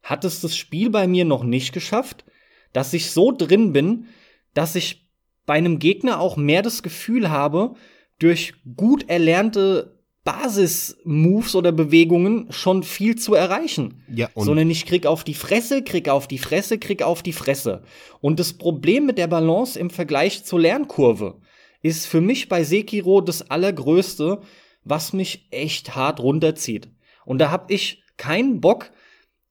[0.03, 2.25] hat es das Spiel bei mir noch nicht geschafft,
[2.73, 4.07] dass ich so drin bin,
[4.55, 5.09] dass ich
[5.47, 7.75] bei einem Gegner auch mehr das Gefühl habe,
[8.19, 14.05] durch gut erlernte Basis-Moves oder Bewegungen schon viel zu erreichen.
[14.15, 17.33] Ja, und Sondern ich krieg auf die Fresse, krieg auf die Fresse, krieg auf die
[17.33, 17.83] Fresse.
[18.21, 21.41] Und das Problem mit der Balance im Vergleich zur Lernkurve
[21.83, 24.41] ist für mich bei Sekiro das allergrößte,
[24.85, 26.91] was mich echt hart runterzieht.
[27.25, 28.93] Und da hab ich keinen Bock,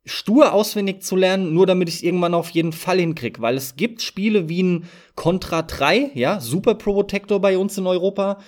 [0.06, 3.42] stur auswendig zu lernen, nur damit ich es irgendwann auf jeden Fall hinkrieg.
[3.42, 7.88] Weil es gibt Spiele wie ein Contra 3, ja, Super Pro Protector bei uns in
[7.88, 8.40] Europa.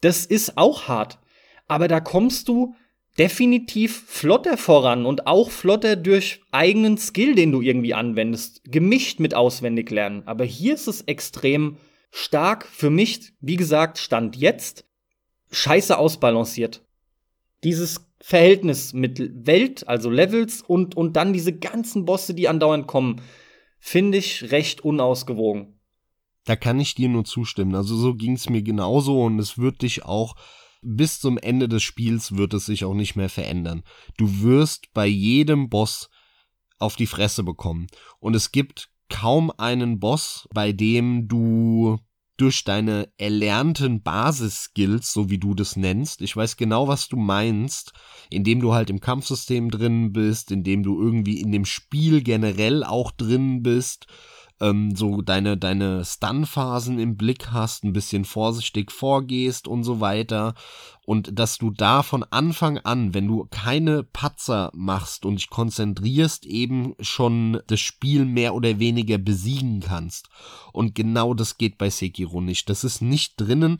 [0.00, 1.20] Das ist auch hart
[1.68, 2.74] aber da kommst du
[3.18, 9.34] definitiv flotter voran und auch flotter durch eigenen Skill, den du irgendwie anwendest, gemischt mit
[9.34, 10.22] auswendig lernen.
[10.26, 11.76] Aber hier ist es extrem
[12.10, 14.86] stark für mich, wie gesagt, stand jetzt
[15.50, 16.82] scheiße ausbalanciert.
[17.64, 23.20] Dieses Verhältnis mit Welt, also Levels und, und dann diese ganzen Bosse, die andauernd kommen,
[23.78, 25.78] finde ich recht unausgewogen.
[26.44, 27.74] Da kann ich dir nur zustimmen.
[27.74, 30.34] Also so ging es mir genauso und es wird dich auch
[30.82, 33.82] bis zum Ende des Spiels wird es sich auch nicht mehr verändern.
[34.16, 36.10] Du wirst bei jedem Boss
[36.78, 37.86] auf die Fresse bekommen.
[38.18, 41.98] Und es gibt kaum einen Boss, bei dem du
[42.36, 47.92] durch deine erlernten Basisskills, so wie du das nennst, ich weiß genau, was du meinst,
[48.30, 53.12] indem du halt im Kampfsystem drin bist, indem du irgendwie in dem Spiel generell auch
[53.12, 54.06] drin bist,
[54.62, 60.54] ähm, so deine, deine Stun-Phasen im Blick hast, ein bisschen vorsichtig vorgehst und so weiter
[61.04, 66.46] und dass du da von Anfang an, wenn du keine Patzer machst und dich konzentrierst,
[66.46, 70.28] eben schon das Spiel mehr oder weniger besiegen kannst.
[70.72, 72.70] Und genau das geht bei Sekiro nicht.
[72.70, 73.78] Das ist nicht drinnen.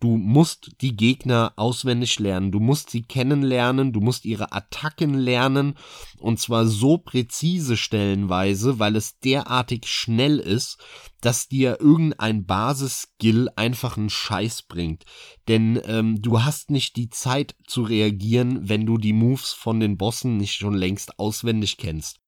[0.00, 2.50] Du musst die Gegner auswendig lernen.
[2.50, 3.92] Du musst sie kennenlernen.
[3.92, 5.76] Du musst ihre Attacken lernen.
[6.18, 10.78] Und zwar so präzise stellenweise, weil es derartig schnell ist,
[11.24, 15.04] dass dir irgendein Basisskill einfach einen Scheiß bringt.
[15.48, 19.96] Denn ähm, du hast nicht die Zeit zu reagieren, wenn du die Moves von den
[19.96, 22.20] Bossen nicht schon längst auswendig kennst.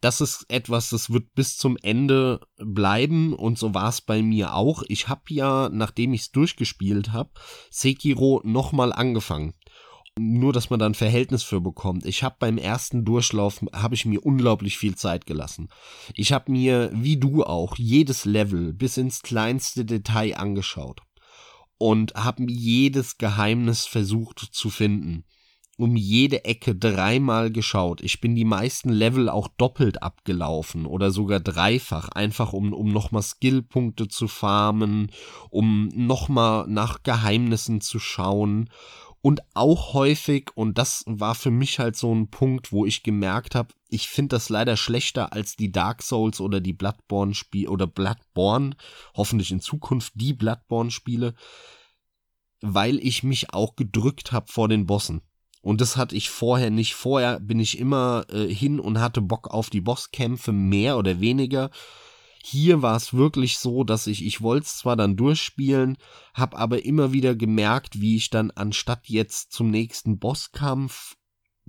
[0.00, 4.54] Das ist etwas, das wird bis zum Ende bleiben und so war es bei mir
[4.54, 4.82] auch.
[4.88, 7.30] Ich habe ja, nachdem ich es durchgespielt habe,
[7.70, 9.54] Sekiro nochmal angefangen.
[10.18, 12.04] nur, dass man da ein Verhältnis für bekommt.
[12.04, 15.70] Ich habe beim ersten Durchlauf, habe ich mir unglaublich viel Zeit gelassen.
[16.14, 21.00] Ich habe mir, wie du auch, jedes Level bis ins kleinste Detail angeschaut
[21.78, 25.24] und habe jedes Geheimnis versucht zu finden
[25.76, 28.00] um jede Ecke dreimal geschaut.
[28.02, 33.22] Ich bin die meisten Level auch doppelt abgelaufen oder sogar dreifach, einfach um, um nochmal
[33.22, 35.10] Skillpunkte zu farmen,
[35.50, 38.70] um nochmal nach Geheimnissen zu schauen.
[39.24, 43.54] Und auch häufig, und das war für mich halt so ein Punkt, wo ich gemerkt
[43.54, 47.86] habe, ich finde das leider schlechter als die Dark Souls oder die Bloodborne Spiele oder
[47.86, 48.76] Bloodborne,
[49.16, 51.32] hoffentlich in Zukunft die Bloodborne Spiele,
[52.60, 55.22] weil ich mich auch gedrückt habe vor den Bossen.
[55.62, 56.94] Und das hatte ich vorher nicht.
[56.94, 61.70] Vorher bin ich immer äh, hin und hatte Bock auf die Bosskämpfe, mehr oder weniger.
[62.46, 65.96] Hier war es wirklich so, dass ich, ich wollte es zwar dann durchspielen,
[66.34, 71.16] habe aber immer wieder gemerkt, wie ich dann anstatt jetzt zum nächsten Bosskampf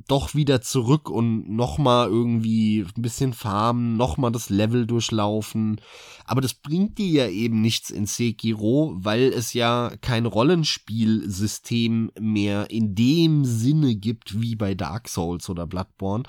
[0.09, 5.79] doch wieder zurück und nochmal irgendwie ein bisschen farmen, nochmal das Level durchlaufen.
[6.25, 12.69] Aber das bringt dir ja eben nichts in Sekiro, weil es ja kein Rollenspielsystem mehr
[12.69, 16.25] in dem Sinne gibt wie bei Dark Souls oder Bloodborne.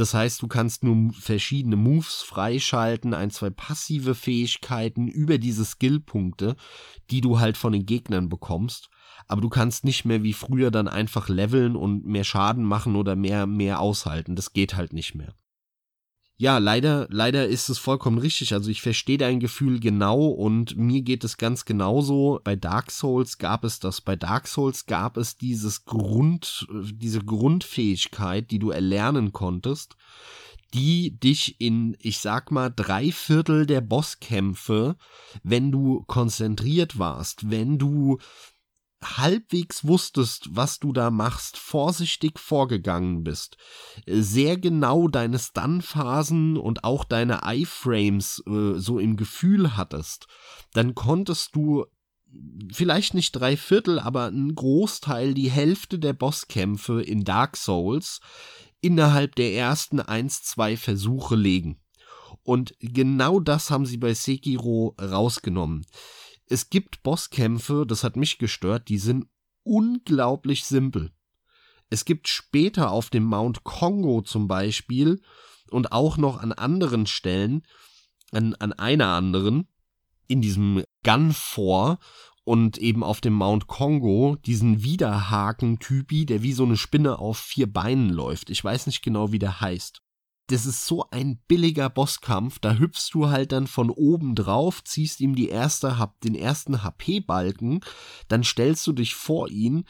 [0.00, 6.56] Das heißt, du kannst nur verschiedene Moves freischalten, ein, zwei passive Fähigkeiten über diese Skillpunkte,
[7.10, 8.90] die du halt von den Gegnern bekommst
[9.30, 13.14] aber du kannst nicht mehr wie früher dann einfach leveln und mehr Schaden machen oder
[13.14, 14.34] mehr, mehr aushalten.
[14.34, 15.34] Das geht halt nicht mehr.
[16.40, 18.54] Ja, leider, leider ist es vollkommen richtig.
[18.54, 22.40] Also ich verstehe dein Gefühl genau und mir geht es ganz genauso.
[22.42, 24.00] Bei Dark Souls gab es das.
[24.00, 29.96] Bei Dark Souls gab es dieses Grund, diese Grundfähigkeit, die du erlernen konntest,
[30.72, 34.96] die dich in, ich sag mal, drei Viertel der Bosskämpfe,
[35.42, 38.16] wenn du konzentriert warst, wenn du
[39.02, 43.56] halbwegs wusstest, was du da machst, vorsichtig vorgegangen bist,
[44.06, 50.26] sehr genau deine Stun-Phasen und auch deine Iframes äh, so im Gefühl hattest,
[50.72, 51.86] dann konntest du
[52.72, 58.20] vielleicht nicht drei Viertel, aber ein Großteil, die Hälfte der Bosskämpfe in Dark Souls
[58.80, 61.80] innerhalb der ersten eins, zwei Versuche legen.
[62.42, 65.84] Und genau das haben sie bei Sekiro rausgenommen
[66.50, 69.26] es gibt Bosskämpfe, das hat mich gestört, die sind
[69.62, 71.12] unglaublich simpel.
[71.90, 75.22] Es gibt später auf dem Mount Kongo zum Beispiel
[75.70, 77.62] und auch noch an anderen Stellen,
[78.32, 79.68] an, an einer anderen,
[80.26, 81.34] in diesem Gun
[82.44, 87.72] und eben auf dem Mount Kongo diesen Widerhaken-Typi, der wie so eine Spinne auf vier
[87.72, 88.50] Beinen läuft.
[88.50, 90.02] Ich weiß nicht genau, wie der heißt
[90.50, 95.20] das ist so ein billiger Bosskampf, da hüpfst du halt dann von oben drauf, ziehst
[95.20, 97.80] ihm die erste, den ersten HP-Balken,
[98.28, 99.84] dann stellst du dich vor ihn,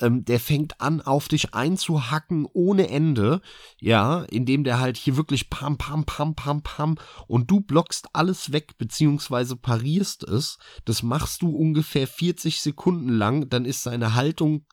[0.00, 3.40] ähm, der fängt an, auf dich einzuhacken ohne Ende,
[3.78, 6.96] ja, indem der halt hier wirklich pam, pam, pam, pam, pam.
[7.28, 10.58] Und du blockst alles weg, beziehungsweise parierst es.
[10.86, 14.66] Das machst du ungefähr 40 Sekunden lang, dann ist seine Haltung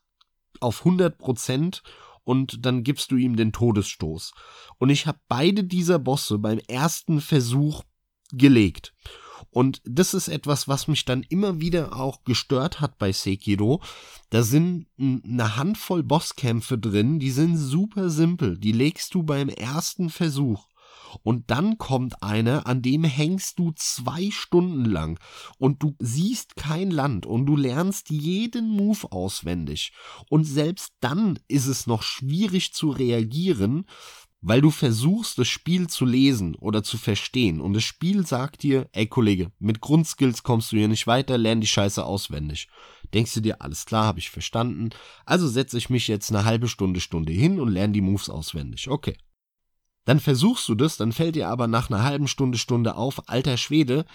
[0.59, 1.83] auf 100 Prozent
[2.27, 4.33] und dann gibst du ihm den Todesstoß.
[4.79, 7.83] Und ich habe beide dieser Bosse beim ersten Versuch
[8.33, 8.93] gelegt.
[9.49, 13.81] Und das ist etwas, was mich dann immer wieder auch gestört hat bei Sekiro.
[14.29, 18.57] Da sind eine Handvoll Bosskämpfe drin, die sind super simpel.
[18.57, 20.66] Die legst du beim ersten Versuch.
[21.23, 25.19] Und dann kommt einer, an dem hängst du zwei Stunden lang
[25.57, 29.93] und du siehst kein Land und du lernst jeden Move auswendig.
[30.29, 33.85] Und selbst dann ist es noch schwierig zu reagieren,
[34.41, 37.59] weil du versuchst, das Spiel zu lesen oder zu verstehen.
[37.59, 41.61] Und das Spiel sagt dir, ey Kollege, mit Grundskills kommst du hier nicht weiter, lern
[41.61, 42.67] die Scheiße auswendig.
[43.13, 44.89] Denkst du dir, alles klar, habe ich verstanden.
[45.25, 48.89] Also setze ich mich jetzt eine halbe Stunde, Stunde hin und lerne die Moves auswendig.
[48.89, 49.17] Okay.
[50.07, 53.57] Dann versuchst du das, dann fällt dir aber nach einer halben Stunde, Stunde auf, alter
[53.57, 54.05] Schwede,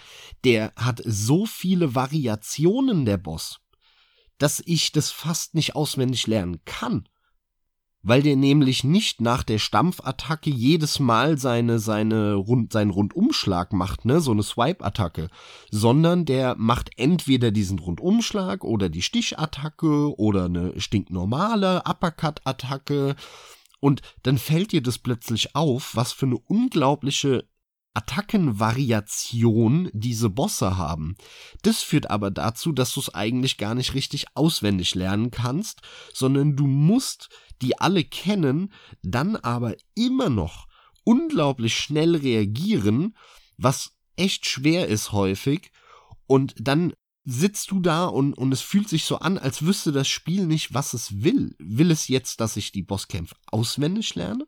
[0.43, 3.59] der hat so viele Variationen, der Boss,
[4.39, 7.07] dass ich das fast nicht auswendig lernen kann.
[8.01, 14.03] Weil der nämlich nicht nach der Stampfattacke jedes Mal seine, seine Rund, seinen Rundumschlag macht,
[14.03, 15.29] ne, so eine Swipe-Attacke,
[15.69, 23.15] sondern der macht entweder diesen Rundumschlag oder die Stichattacke oder eine stinknormale Uppercut-Attacke
[23.83, 27.49] und dann fällt dir das plötzlich auf, was für eine unglaubliche
[27.93, 31.17] Attackenvariation diese Bosse haben.
[31.63, 35.81] Das führt aber dazu, dass du es eigentlich gar nicht richtig auswendig lernen kannst,
[36.13, 37.27] sondern du musst
[37.61, 38.71] die alle kennen,
[39.01, 40.67] dann aber immer noch
[41.03, 43.17] unglaublich schnell reagieren,
[43.57, 45.71] was echt schwer ist häufig,
[46.25, 46.93] und dann
[47.25, 50.73] sitzt du da und, und es fühlt sich so an, als wüsste das Spiel nicht,
[50.73, 51.55] was es will.
[51.59, 54.47] Will es jetzt, dass ich die Bosskämpfe auswendig lerne?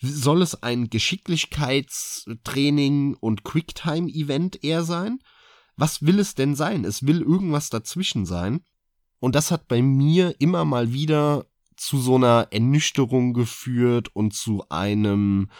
[0.00, 5.20] Soll es ein Geschicklichkeitstraining und Quicktime-Event eher sein?
[5.76, 6.84] Was will es denn sein?
[6.84, 8.64] Es will irgendwas dazwischen sein.
[9.20, 11.46] Und das hat bei mir immer mal wieder
[11.76, 15.50] zu so einer Ernüchterung geführt und zu einem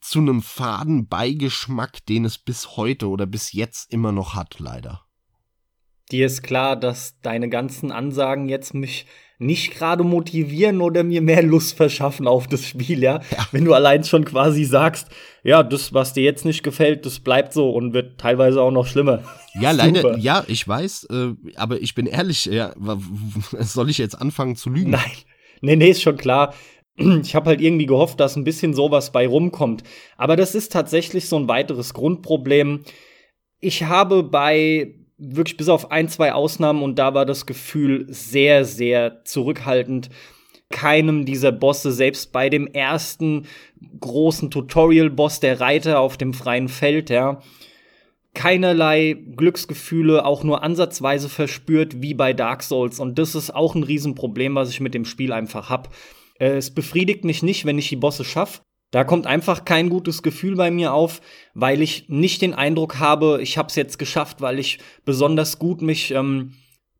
[0.00, 5.05] zu einem faden Beigeschmack, den es bis heute oder bis jetzt immer noch hat, leider.
[6.12, 9.06] Dir ist klar, dass deine ganzen Ansagen jetzt mich
[9.38, 13.20] nicht gerade motivieren oder mir mehr Lust verschaffen auf das Spiel, ja?
[13.30, 13.46] ja?
[13.52, 15.08] Wenn du allein schon quasi sagst,
[15.42, 18.86] ja, das, was dir jetzt nicht gefällt, das bleibt so und wird teilweise auch noch
[18.86, 19.22] schlimmer.
[19.60, 22.72] Ja, leider, ja, ich weiß, äh, aber ich bin ehrlich, ja,
[23.60, 24.90] soll ich jetzt anfangen zu lügen?
[24.90, 25.12] Nein,
[25.60, 26.54] nee, nee, ist schon klar.
[27.22, 29.82] Ich habe halt irgendwie gehofft, dass ein bisschen sowas bei rumkommt.
[30.16, 32.84] Aber das ist tatsächlich so ein weiteres Grundproblem.
[33.60, 38.64] Ich habe bei wirklich bis auf ein, zwei Ausnahmen und da war das Gefühl sehr,
[38.64, 40.10] sehr zurückhaltend.
[40.70, 43.46] Keinem dieser Bosse, selbst bei dem ersten
[44.00, 47.40] großen Tutorial-Boss, der Reiter auf dem freien Feld, ja,
[48.34, 53.00] keinerlei Glücksgefühle auch nur ansatzweise verspürt wie bei Dark Souls.
[53.00, 55.94] Und das ist auch ein Riesenproblem, was ich mit dem Spiel einfach hab.
[56.38, 58.60] Äh, es befriedigt mich nicht, wenn ich die Bosse schaffe.
[58.96, 61.20] Da kommt einfach kein gutes Gefühl bei mir auf,
[61.52, 65.82] weil ich nicht den Eindruck habe, ich habe es jetzt geschafft, weil ich besonders gut
[65.82, 66.54] mich ähm,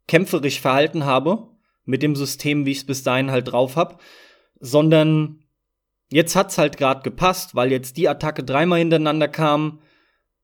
[0.07, 1.49] kämpferisch verhalten habe
[1.87, 3.97] mit dem System, wie ich es bis dahin halt drauf habe,
[4.61, 5.39] sondern
[6.11, 9.81] jetzt hat's halt gerade gepasst, weil jetzt die Attacke dreimal hintereinander kam.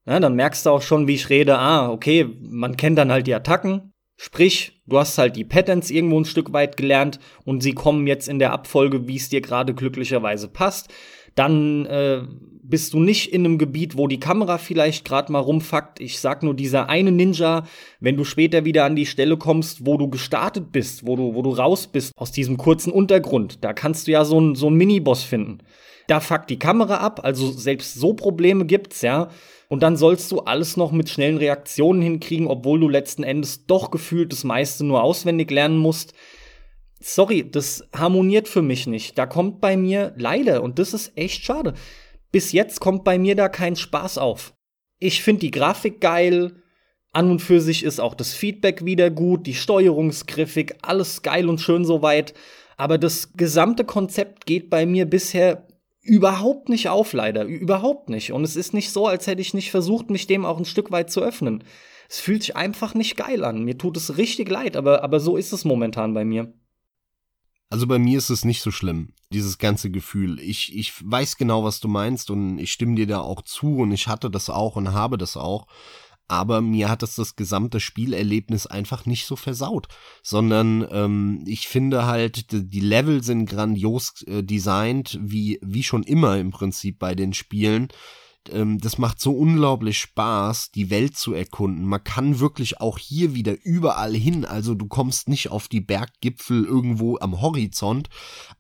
[0.07, 1.59] Ja, dann merkst du auch schon, wie ich rede.
[1.59, 3.93] Ah, okay, man kennt dann halt die Attacken.
[4.17, 8.27] Sprich, du hast halt die Patterns irgendwo ein Stück weit gelernt und sie kommen jetzt
[8.27, 10.91] in der Abfolge, wie es dir gerade glücklicherweise passt
[11.35, 12.23] dann äh,
[12.63, 16.01] bist du nicht in einem Gebiet, wo die Kamera vielleicht gerade mal rumfuckt.
[16.01, 17.65] Ich sag nur dieser eine Ninja,
[18.01, 21.43] wenn du später wieder an die Stelle kommst, wo du gestartet bist, wo du, wo
[21.43, 25.23] du raus bist aus diesem kurzen Untergrund, da kannst du ja so einen so Miniboss
[25.23, 25.59] finden.
[26.07, 29.29] Da fuckt die Kamera ab, also selbst so Probleme gibt's, ja.
[29.69, 33.91] Und dann sollst du alles noch mit schnellen Reaktionen hinkriegen, obwohl du letzten Endes doch
[33.91, 36.15] gefühlt das meiste nur auswendig lernen musst
[37.03, 39.19] sorry, das harmoniert für mich nicht.
[39.19, 41.75] Da kommt bei mir leider, und das ist echt schade,
[42.31, 44.55] bis jetzt kommt bei mir da kein Spaß auf.
[44.99, 46.63] Ich finde die Grafik geil,
[47.13, 51.61] an und für sich ist auch das Feedback wieder gut, die Steuerungsgriffik, alles geil und
[51.61, 52.35] schön soweit.
[52.77, 55.67] Aber das gesamte Konzept geht bei mir bisher
[56.01, 57.45] überhaupt nicht auf, leider.
[57.45, 58.33] Überhaupt nicht.
[58.33, 60.91] Und es ist nicht so, als hätte ich nicht versucht, mich dem auch ein Stück
[60.91, 61.63] weit zu öffnen.
[62.09, 63.63] Es fühlt sich einfach nicht geil an.
[63.63, 66.53] Mir tut es richtig leid, aber, aber so ist es momentan bei mir.
[67.73, 70.39] Also bei mir ist es nicht so schlimm, dieses ganze Gefühl.
[70.41, 73.93] Ich, ich weiß genau, was du meinst und ich stimme dir da auch zu und
[73.93, 75.67] ich hatte das auch und habe das auch.
[76.29, 79.89] Aber mir hat es das gesamte Spielerlebnis einfach nicht so versaut,
[80.23, 86.37] sondern ähm, ich finde halt, die Level sind grandios äh, designt, wie, wie schon immer
[86.37, 87.89] im Prinzip bei den Spielen
[88.51, 91.87] ähm, das macht so unglaublich Spaß, die Welt zu erkunden.
[91.87, 94.45] Man kann wirklich auch hier wieder überall hin.
[94.45, 98.09] Also du kommst nicht auf die Berggipfel irgendwo am Horizont,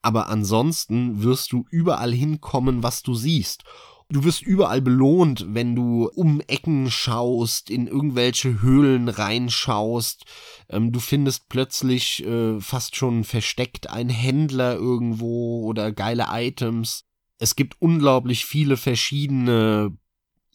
[0.02, 3.64] aber ansonsten wirst du überall hinkommen, was du siehst.
[4.08, 10.26] Du wirst überall belohnt, wenn du um Ecken schaust, in irgendwelche Höhlen reinschaust.
[10.68, 17.06] Ähm, du findest plötzlich äh, fast schon versteckt einen Händler irgendwo oder geile Items
[17.42, 19.96] es gibt unglaublich viele verschiedene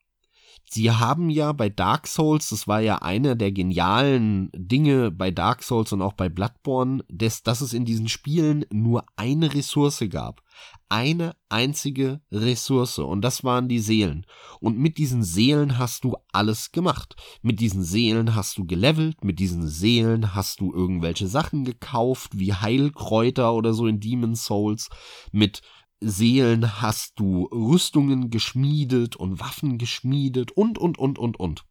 [0.73, 5.65] Sie haben ja bei Dark Souls, das war ja einer der genialen Dinge bei Dark
[5.65, 10.43] Souls und auch bei Bloodborne, dass, dass es in diesen Spielen nur eine Ressource gab.
[10.89, 14.27] Eine einzige Ressource und das waren die Seelen.
[14.61, 17.17] Und mit diesen Seelen hast du alles gemacht.
[17.43, 22.55] Mit diesen Seelen hast du gelevelt, mit diesen Seelen hast du irgendwelche Sachen gekauft, wie
[22.55, 24.89] Heilkräuter oder so in Demon Souls.
[25.33, 25.63] Mit
[26.01, 31.65] Seelen hast du Rüstungen geschmiedet und Waffen geschmiedet und, und, und, und, und.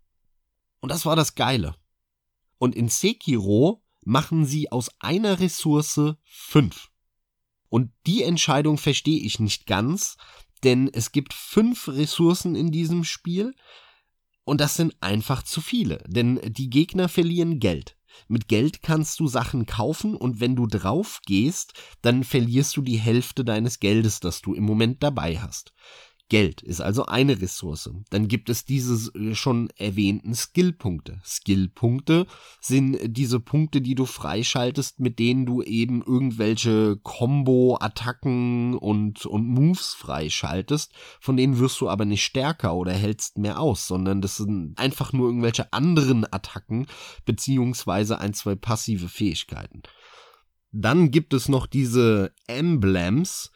[0.82, 1.76] Und das war das Geile.
[2.58, 6.90] Und in Sekiro machen sie aus einer Ressource fünf.
[7.70, 10.18] Und die Entscheidung verstehe ich nicht ganz,
[10.64, 13.54] denn es gibt fünf Ressourcen in diesem Spiel
[14.44, 17.96] und das sind einfach zu viele, denn die Gegner verlieren Geld.
[18.28, 22.98] Mit Geld kannst du Sachen kaufen und wenn du drauf gehst, dann verlierst du die
[22.98, 25.74] Hälfte deines Geldes, das du im Moment dabei hast.
[26.30, 27.90] Geld ist also eine Ressource.
[28.12, 31.20] Dann gibt es diese äh, schon erwähnten Skillpunkte.
[31.26, 32.28] Skillpunkte
[32.62, 39.96] sind diese Punkte, die du freischaltest, mit denen du eben irgendwelche Combo-Attacken und, und Moves
[39.96, 40.94] freischaltest.
[41.20, 45.12] Von denen wirst du aber nicht stärker oder hältst mehr aus, sondern das sind einfach
[45.12, 46.86] nur irgendwelche anderen Attacken
[47.26, 49.82] beziehungsweise ein, zwei passive Fähigkeiten.
[50.72, 53.52] Dann gibt es noch diese Emblems,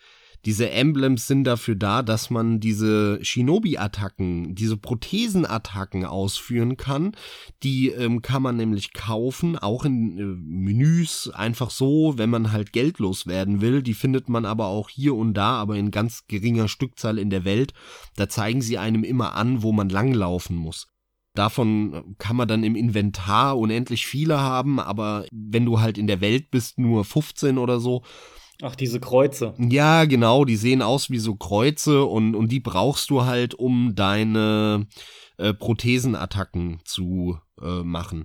[0.46, 7.16] diese Emblems sind dafür da, dass man diese Shinobi-Attacken, diese Prothesenattacken ausführen kann.
[7.64, 12.74] Die ähm, kann man nämlich kaufen, auch in äh, Menüs, einfach so, wenn man halt
[12.74, 13.82] geldlos werden will.
[13.82, 17.46] Die findet man aber auch hier und da, aber in ganz geringer Stückzahl in der
[17.46, 17.74] Welt.
[18.18, 20.88] Da zeigen sie einem immer an, wo man langlaufen muss.
[21.36, 26.22] Davon kann man dann im Inventar unendlich viele haben, aber wenn du halt in der
[26.22, 28.04] Welt bist, nur 15 oder so.
[28.66, 29.54] Ach, diese Kreuze.
[29.58, 33.94] Ja, genau, die sehen aus wie so Kreuze und, und die brauchst du halt, um
[33.94, 34.88] deine
[35.38, 38.24] äh, Prothesenattacken zu äh, machen.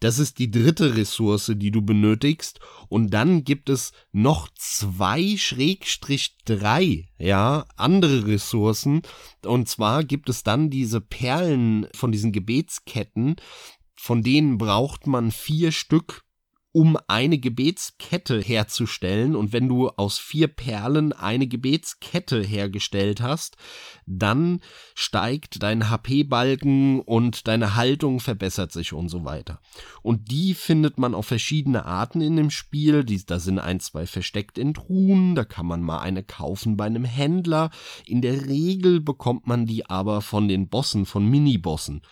[0.00, 2.58] Das ist die dritte Ressource, die du benötigst.
[2.88, 9.02] Und dann gibt es noch zwei Schrägstrich drei, ja, andere Ressourcen.
[9.46, 13.36] Und zwar gibt es dann diese Perlen von diesen Gebetsketten.
[13.94, 16.24] Von denen braucht man vier Stück
[16.78, 19.34] um eine Gebetskette herzustellen.
[19.34, 23.56] Und wenn du aus vier Perlen eine Gebetskette hergestellt hast,
[24.06, 24.60] dann
[24.94, 29.60] steigt dein HP-Balken und deine Haltung verbessert sich und so weiter.
[30.02, 33.02] Und die findet man auf verschiedene Arten in dem Spiel.
[33.02, 36.84] Die, da sind ein, zwei versteckt in Truhen, da kann man mal eine kaufen bei
[36.84, 37.70] einem Händler.
[38.06, 42.02] In der Regel bekommt man die aber von den Bossen, von Minibossen.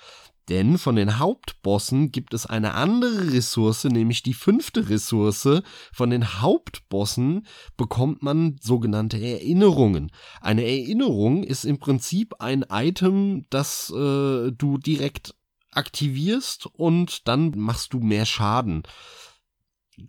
[0.49, 5.63] Denn von den Hauptbossen gibt es eine andere Ressource, nämlich die fünfte Ressource.
[5.93, 10.13] Von den Hauptbossen bekommt man sogenannte Erinnerungen.
[10.41, 15.35] Eine Erinnerung ist im Prinzip ein Item, das äh, du direkt
[15.73, 18.85] aktivierst und dann machst du mehr Schaden.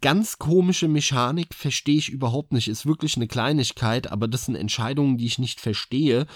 [0.01, 2.67] Ganz komische Mechanik verstehe ich überhaupt nicht.
[2.67, 6.27] Ist wirklich eine Kleinigkeit, aber das sind Entscheidungen, die ich nicht verstehe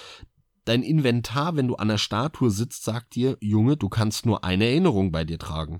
[0.66, 4.66] dein Inventar, wenn du an der Statue sitzt, sagt dir, Junge, du kannst nur eine
[4.66, 5.80] Erinnerung bei dir tragen.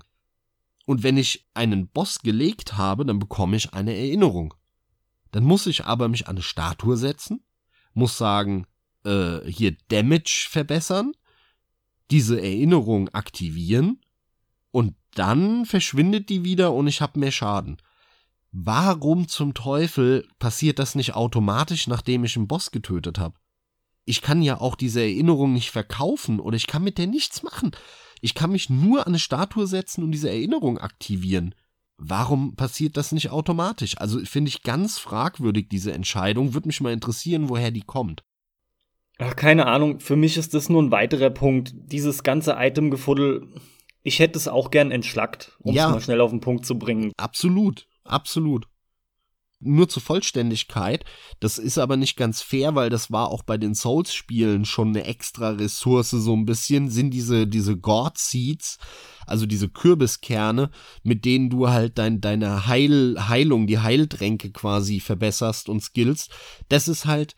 [0.86, 4.54] Und wenn ich einen Boss gelegt habe, dann bekomme ich eine Erinnerung.
[5.30, 7.44] Dann muss ich aber mich an eine Statue setzen,
[7.94, 8.66] muss sagen,
[9.04, 11.12] äh, hier Damage verbessern,
[12.10, 14.00] diese Erinnerung aktivieren
[14.70, 17.76] und dann verschwindet die wieder und ich habe mehr Schaden.
[18.50, 23.38] Warum zum Teufel passiert das nicht automatisch, nachdem ich einen Boss getötet habe?
[24.04, 27.72] Ich kann ja auch diese Erinnerung nicht verkaufen oder ich kann mit der nichts machen.
[28.20, 31.54] Ich kann mich nur an eine Statue setzen und diese Erinnerung aktivieren.
[31.98, 33.98] Warum passiert das nicht automatisch?
[33.98, 36.54] Also finde ich ganz fragwürdig diese Entscheidung.
[36.54, 38.24] Würde mich mal interessieren, woher die kommt.
[39.18, 40.00] Ach, keine Ahnung.
[40.00, 41.72] Für mich ist das nur ein weiterer Punkt.
[41.74, 43.54] Dieses ganze Itemgefuddel,
[44.02, 46.76] ich hätte es auch gern entschlackt, um ja, es mal schnell auf den Punkt zu
[46.76, 47.12] bringen.
[47.16, 48.66] Absolut, absolut
[49.62, 51.04] nur zur Vollständigkeit.
[51.40, 55.04] Das ist aber nicht ganz fair, weil das war auch bei den Souls-Spielen schon eine
[55.04, 58.78] extra Ressource, so ein bisschen, sind diese, diese God Seeds,
[59.26, 60.70] also diese Kürbiskerne,
[61.02, 66.30] mit denen du halt dein, deine Heil, Heilung, die Heiltränke quasi verbesserst und skillst.
[66.68, 67.34] Das ist halt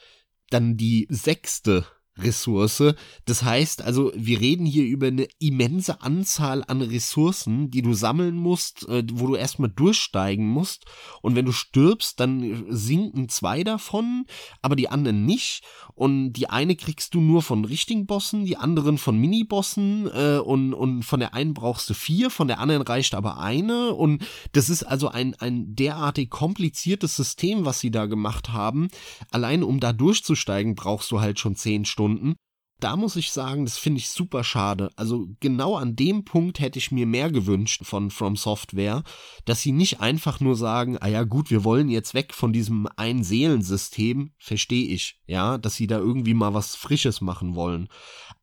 [0.50, 1.86] dann die sechste
[2.18, 2.94] Ressource.
[3.24, 8.36] Das heißt also, wir reden hier über eine immense Anzahl an Ressourcen, die du sammeln
[8.36, 10.84] musst, äh, wo du erstmal durchsteigen musst.
[11.22, 14.26] Und wenn du stirbst, dann sinken zwei davon,
[14.62, 15.62] aber die anderen nicht.
[15.94, 20.08] Und die eine kriegst du nur von richtigen Bossen, die anderen von Minibossen.
[20.12, 23.92] Äh, und, und von der einen brauchst du vier, von der anderen reicht aber eine.
[23.92, 28.88] Und das ist also ein, ein derartig kompliziertes System, was sie da gemacht haben.
[29.32, 32.03] Allein um da durchzusteigen, brauchst du halt schon zehn Stunden.
[32.04, 32.34] Stunden.
[32.80, 34.90] Da muss ich sagen, das finde ich super schade.
[34.96, 39.04] Also genau an dem Punkt hätte ich mir mehr gewünscht von From Software,
[39.46, 42.86] dass sie nicht einfach nur sagen, ah ja gut, wir wollen jetzt weg von diesem
[42.96, 47.88] Ein-Seelen-System, verstehe ich, ja, dass sie da irgendwie mal was Frisches machen wollen.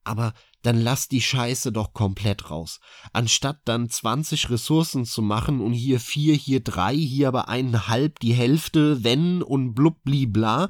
[0.04, 0.34] Aber
[0.64, 2.80] dann lass die Scheiße doch komplett raus.
[3.14, 8.34] Anstatt dann 20 Ressourcen zu machen und hier vier, hier drei, hier aber eineinhalb, die
[8.34, 10.70] Hälfte, wenn und blub, bla,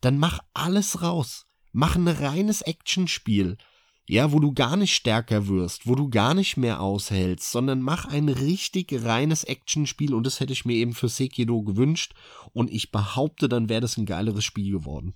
[0.00, 1.46] dann mach alles raus.
[1.72, 3.56] Mach ein reines Actionspiel.
[4.08, 8.06] Ja, wo du gar nicht stärker wirst, wo du gar nicht mehr aushältst, sondern mach
[8.06, 12.14] ein richtig reines Actionspiel und das hätte ich mir eben für Sekiro gewünscht
[12.52, 15.14] und ich behaupte, dann wäre das ein geileres Spiel geworden.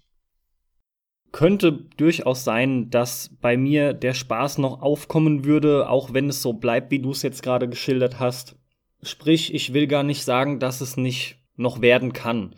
[1.32, 6.52] Könnte durchaus sein, dass bei mir der Spaß noch aufkommen würde, auch wenn es so
[6.52, 8.54] bleibt, wie du es jetzt gerade geschildert hast.
[9.02, 12.54] Sprich, ich will gar nicht sagen, dass es nicht noch werden kann.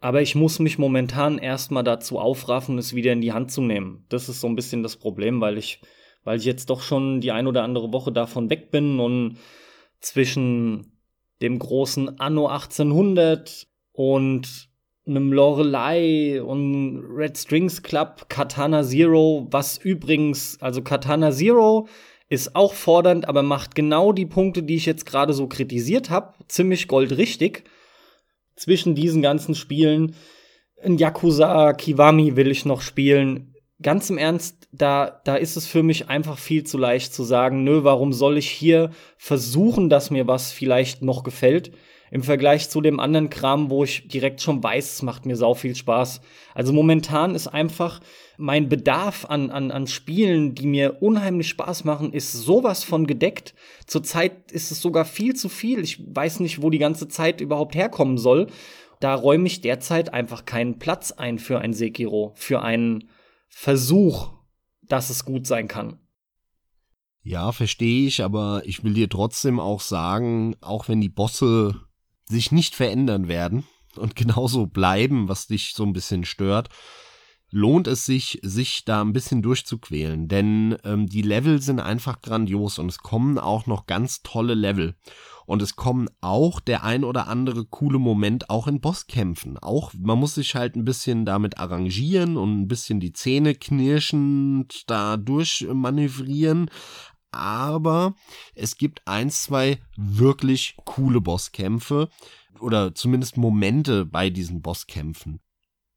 [0.00, 4.06] Aber ich muss mich momentan erstmal dazu aufraffen, es wieder in die Hand zu nehmen.
[4.08, 5.82] Das ist so ein bisschen das Problem, weil ich,
[6.24, 9.36] weil ich jetzt doch schon die ein oder andere Woche davon weg bin und
[10.00, 10.98] zwischen
[11.42, 14.70] dem großen Anno 1800 und
[15.06, 21.88] einem Lorelei und Red Strings Club, Katana Zero, was übrigens, also Katana Zero
[22.28, 26.34] ist auch fordernd, aber macht genau die Punkte, die ich jetzt gerade so kritisiert habe,
[26.48, 27.64] ziemlich goldrichtig
[28.60, 30.14] zwischen diesen ganzen Spielen.
[30.82, 33.54] In Yakuza Kiwami will ich noch spielen.
[33.80, 37.64] Ganz im Ernst, da, da ist es für mich einfach viel zu leicht zu sagen,
[37.64, 41.72] nö, warum soll ich hier versuchen, dass mir was vielleicht noch gefällt?
[42.10, 45.54] Im Vergleich zu dem anderen Kram, wo ich direkt schon weiß, es macht mir sau
[45.54, 46.20] viel Spaß.
[46.54, 48.00] Also momentan ist einfach
[48.36, 53.54] mein Bedarf an, an, an Spielen, die mir unheimlich Spaß machen, ist sowas von gedeckt.
[53.86, 55.80] Zurzeit ist es sogar viel zu viel.
[55.80, 58.48] Ich weiß nicht, wo die ganze Zeit überhaupt herkommen soll.
[58.98, 63.08] Da räume ich derzeit einfach keinen Platz ein für ein Sekiro, für einen
[63.48, 64.30] Versuch,
[64.82, 65.98] dass es gut sein kann.
[67.22, 71.80] Ja, verstehe ich, aber ich will dir trotzdem auch sagen, auch wenn die Bosse
[72.30, 73.64] sich nicht verändern werden
[73.96, 76.68] und genauso bleiben, was dich so ein bisschen stört,
[77.50, 80.28] lohnt es sich, sich da ein bisschen durchzuquälen.
[80.28, 84.94] Denn ähm, die Level sind einfach grandios und es kommen auch noch ganz tolle Level.
[85.46, 89.58] Und es kommen auch der ein oder andere coole Moment auch in Bosskämpfen.
[89.58, 94.88] Auch man muss sich halt ein bisschen damit arrangieren und ein bisschen die Zähne knirschend
[94.88, 96.70] da durchmanövrieren
[97.32, 98.14] aber
[98.54, 102.08] es gibt ein, zwei wirklich coole Bosskämpfe
[102.58, 105.40] oder zumindest Momente bei diesen Bosskämpfen.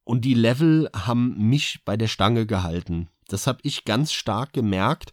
[0.03, 3.09] Und die Level haben mich bei der Stange gehalten.
[3.27, 5.11] Das habe ich ganz stark gemerkt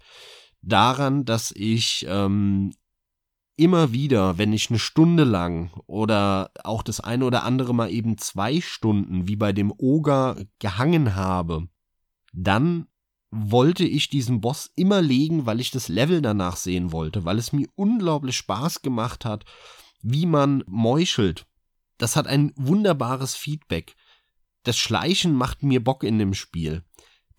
[0.62, 2.72] daran, dass ich ähm,
[3.56, 8.18] immer wieder, wenn ich eine Stunde lang oder auch das eine oder andere Mal eben
[8.18, 11.68] zwei Stunden wie bei dem Oger gehangen habe,
[12.32, 12.86] dann
[13.30, 17.52] wollte ich diesen Boss immer legen, weil ich das Level danach sehen wollte, weil es
[17.52, 19.44] mir unglaublich Spaß gemacht hat,
[20.02, 21.46] wie man meuchelt.
[21.98, 23.94] Das hat ein wunderbares Feedback.
[24.64, 26.82] Das Schleichen macht mir Bock in dem Spiel.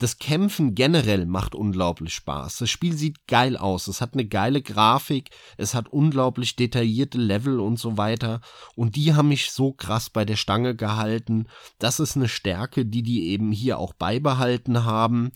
[0.02, 2.58] Das Kämpfen generell macht unglaublich Spaß.
[2.58, 3.88] Das Spiel sieht geil aus.
[3.88, 5.30] Es hat eine geile Grafik.
[5.58, 8.42] Es hat unglaublich detaillierte Level und so weiter.
[8.76, 11.48] Und die haben mich so krass bei der Stange gehalten.
[11.78, 15.34] Das ist eine Stärke, die die eben hier auch beibehalten haben.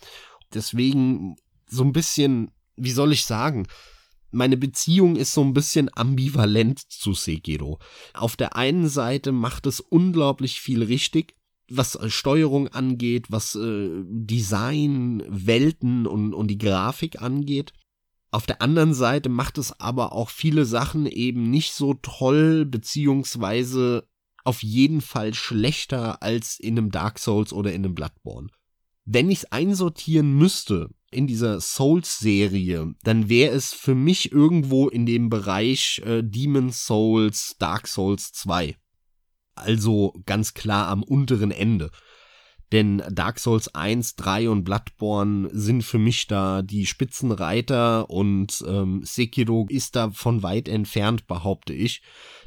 [0.53, 1.35] Deswegen
[1.67, 3.67] so ein bisschen, wie soll ich sagen,
[4.31, 7.79] meine Beziehung ist so ein bisschen ambivalent zu Sekiro.
[8.13, 11.35] Auf der einen Seite macht es unglaublich viel richtig,
[11.69, 17.73] was Steuerung angeht, was äh, Design, Welten und, und die Grafik angeht.
[18.29, 24.05] Auf der anderen Seite macht es aber auch viele Sachen eben nicht so toll, beziehungsweise
[24.43, 28.49] auf jeden Fall schlechter als in einem Dark Souls oder in einem Bloodborne
[29.05, 35.05] wenn ich es einsortieren müsste in dieser Souls-Serie, dann wäre es für mich irgendwo in
[35.05, 38.75] dem Bereich äh, Demon Souls, Dark Souls 2.
[39.53, 41.91] Also ganz klar am unteren Ende.
[42.71, 49.01] Denn Dark Souls 1, 3 und Bloodborne sind für mich da die Spitzenreiter und ähm,
[49.03, 52.01] Sekiro ist da von weit entfernt, behaupte ich.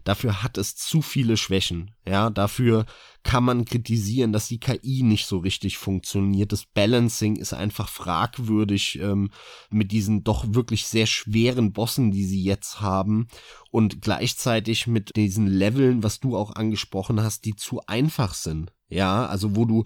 [0.05, 1.93] Dafür hat es zu viele Schwächen.
[2.05, 2.85] Ja, dafür
[3.23, 6.53] kann man kritisieren, dass die KI nicht so richtig funktioniert.
[6.53, 9.31] Das Balancing ist einfach fragwürdig ähm,
[9.71, 13.29] mit diesen doch wirklich sehr schweren Bossen, die sie jetzt haben.
[13.71, 18.73] Und gleichzeitig mit diesen Leveln, was du auch angesprochen hast, die zu einfach sind.
[18.89, 19.85] Ja, also wo du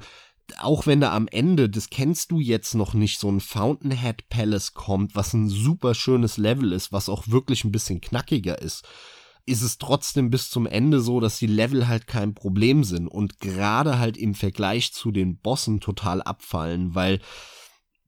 [0.58, 4.74] auch wenn da am Ende, das kennst du jetzt noch nicht, so ein Fountainhead Palace
[4.74, 8.86] kommt, was ein super schönes Level ist, was auch wirklich ein bisschen knackiger ist,
[9.46, 13.40] ist es trotzdem bis zum Ende so, dass die Level halt kein Problem sind und
[13.40, 17.20] gerade halt im Vergleich zu den Bossen total abfallen, weil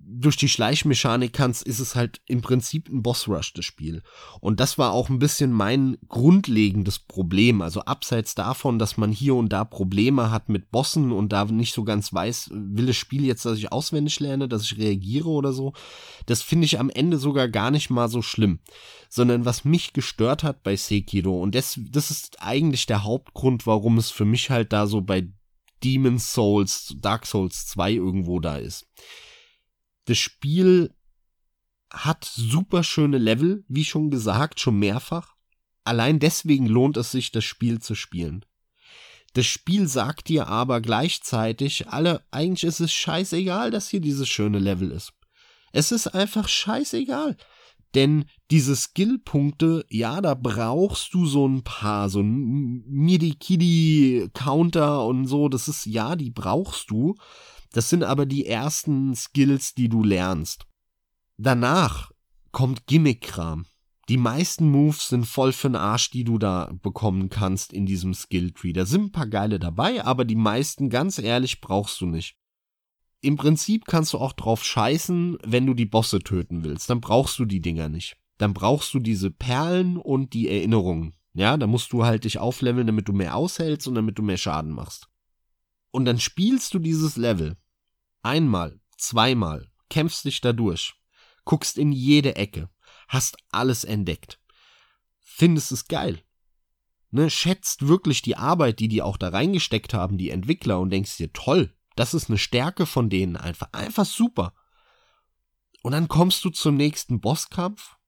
[0.06, 4.02] durch die Schleichmechanik kannst, ist es halt im Prinzip ein Boss-Rush, das Spiel.
[4.40, 7.62] Und das war auch ein bisschen mein grundlegendes Problem.
[7.62, 11.74] Also abseits davon, dass man hier und da Probleme hat mit Bossen und da nicht
[11.74, 15.52] so ganz weiß, will das Spiel jetzt, dass ich auswendig lerne, dass ich reagiere oder
[15.52, 15.72] so.
[16.26, 18.60] Das finde ich am Ende sogar gar nicht mal so schlimm.
[19.08, 23.98] Sondern was mich gestört hat bei Sekiro, und das, das ist eigentlich der Hauptgrund, warum
[23.98, 25.28] es für mich halt da so bei
[25.82, 28.86] Demon's Souls, Dark Souls 2 irgendwo da ist
[30.06, 30.94] das Spiel
[31.92, 35.34] hat super schöne Level, wie schon gesagt, schon mehrfach.
[35.84, 38.44] Allein deswegen lohnt es sich, das Spiel zu spielen.
[39.34, 44.58] Das Spiel sagt dir aber gleichzeitig, alle, eigentlich ist es scheißegal, dass hier dieses schöne
[44.58, 45.12] Level ist.
[45.72, 47.36] Es ist einfach scheißegal.
[47.94, 55.48] Denn diese Skillpunkte, ja, da brauchst du so ein paar, so ein Midi-Kidi-Counter und so,
[55.48, 57.14] das ist, ja, die brauchst du.
[57.74, 60.64] Das sind aber die ersten Skills, die du lernst.
[61.38, 62.12] Danach
[62.52, 63.66] kommt Gimmick-Kram.
[64.08, 68.72] Die meisten Moves sind voll für'n Arsch, die du da bekommen kannst in diesem Skilltree.
[68.72, 72.36] Da sind ein paar geile dabei, aber die meisten, ganz ehrlich, brauchst du nicht.
[73.22, 76.88] Im Prinzip kannst du auch drauf scheißen, wenn du die Bosse töten willst.
[76.90, 78.16] Dann brauchst du die Dinger nicht.
[78.38, 81.14] Dann brauchst du diese Perlen und die Erinnerungen.
[81.32, 84.36] Ja, da musst du halt dich aufleveln, damit du mehr aushältst und damit du mehr
[84.36, 85.08] Schaden machst.
[85.90, 87.56] Und dann spielst du dieses Level
[88.24, 90.94] Einmal, zweimal, kämpfst dich da durch,
[91.44, 92.70] guckst in jede Ecke,
[93.06, 94.40] hast alles entdeckt.
[95.20, 96.24] Findest es geil.
[97.10, 101.18] Ne, schätzt wirklich die Arbeit, die die auch da reingesteckt haben, die Entwickler, und denkst
[101.18, 104.54] dir, toll, das ist eine Stärke von denen einfach, einfach super.
[105.82, 107.98] Und dann kommst du zum nächsten Bosskampf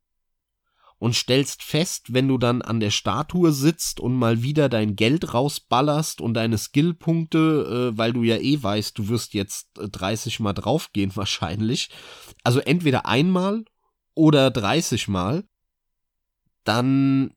[0.99, 5.34] und stellst fest, wenn du dann an der Statue sitzt und mal wieder dein Geld
[5.34, 10.42] rausballerst und deine Skillpunkte, äh, weil du ja eh weißt, du wirst jetzt 30 äh,
[10.42, 11.90] Mal draufgehen wahrscheinlich.
[12.44, 13.64] Also entweder einmal
[14.14, 15.44] oder 30 Mal,
[16.64, 17.32] dann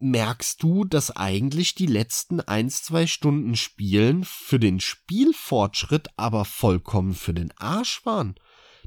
[0.00, 7.14] merkst du, dass eigentlich die letzten ein, zwei Stunden Spielen für den Spielfortschritt aber vollkommen
[7.14, 8.34] für den Arsch waren.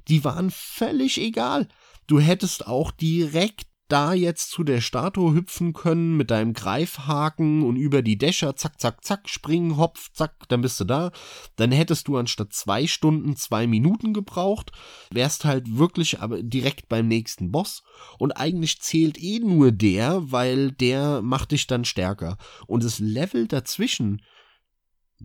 [0.08, 1.68] Die waren völlig egal.
[2.08, 7.76] Du hättest auch direkt da jetzt zu der Statue hüpfen können mit deinem Greifhaken und
[7.76, 11.12] über die Dächer, zack, zack, zack, springen, hopf, zack, dann bist du da.
[11.58, 14.72] Dann hättest du anstatt zwei Stunden zwei Minuten gebraucht,
[15.12, 17.84] wärst halt wirklich aber direkt beim nächsten Boss.
[18.18, 22.38] Und eigentlich zählt eh nur der, weil der macht dich dann stärker.
[22.68, 24.22] Und das Level dazwischen,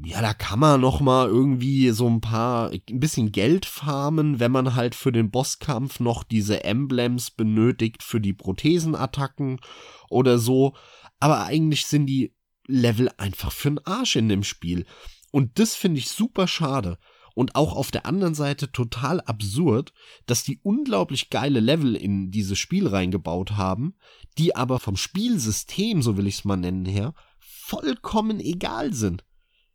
[0.05, 4.53] ja, da kann man noch mal irgendwie so ein paar, ein bisschen Geld farmen, wenn
[4.53, 9.61] man halt für den Bosskampf noch diese Emblems benötigt für die Prothesenattacken
[10.09, 10.75] oder so.
[11.19, 12.35] Aber eigentlich sind die
[12.67, 14.87] Level einfach für'n Arsch in dem Spiel.
[15.33, 16.99] Und das finde ich super schade.
[17.35, 19.93] Und auch auf der anderen Seite total absurd,
[20.27, 23.95] dass die unglaublich geile Level in dieses Spiel reingebaut haben,
[24.39, 29.25] die aber vom Spielsystem, so will ich es mal nennen, her, vollkommen egal sind.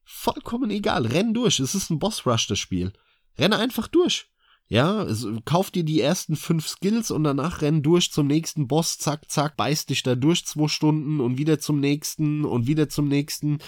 [0.04, 1.06] Vollkommen egal.
[1.06, 1.60] Renn durch.
[1.60, 2.94] Es ist ein Boss-Rush, das Spiel.
[3.38, 4.28] Renne einfach durch.
[4.68, 5.06] Ja,
[5.46, 9.58] kauf dir die ersten fünf Skills und danach renn durch zum nächsten Boss, zack, zack,
[9.58, 13.60] beiß dich da durch zwei Stunden und wieder zum nächsten und wieder zum nächsten.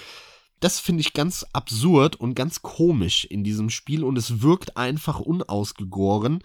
[0.62, 5.20] Das finde ich ganz absurd und ganz komisch in diesem Spiel und es wirkt einfach
[5.20, 6.40] unausgegoren.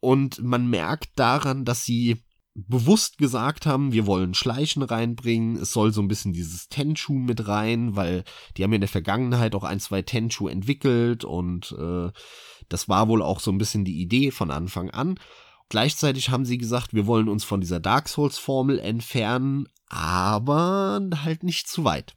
[0.00, 2.22] Und man merkt daran, dass sie
[2.66, 7.46] bewusst gesagt haben, wir wollen Schleichen reinbringen, es soll so ein bisschen dieses Tenchu mit
[7.46, 8.24] rein, weil
[8.56, 12.10] die haben in der Vergangenheit auch ein, zwei Tenchu entwickelt und äh,
[12.68, 15.18] das war wohl auch so ein bisschen die Idee von Anfang an.
[15.68, 21.42] Gleichzeitig haben sie gesagt, wir wollen uns von dieser Dark Souls Formel entfernen, aber halt
[21.42, 22.16] nicht zu weit.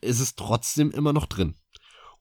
[0.00, 1.54] Es ist trotzdem immer noch drin.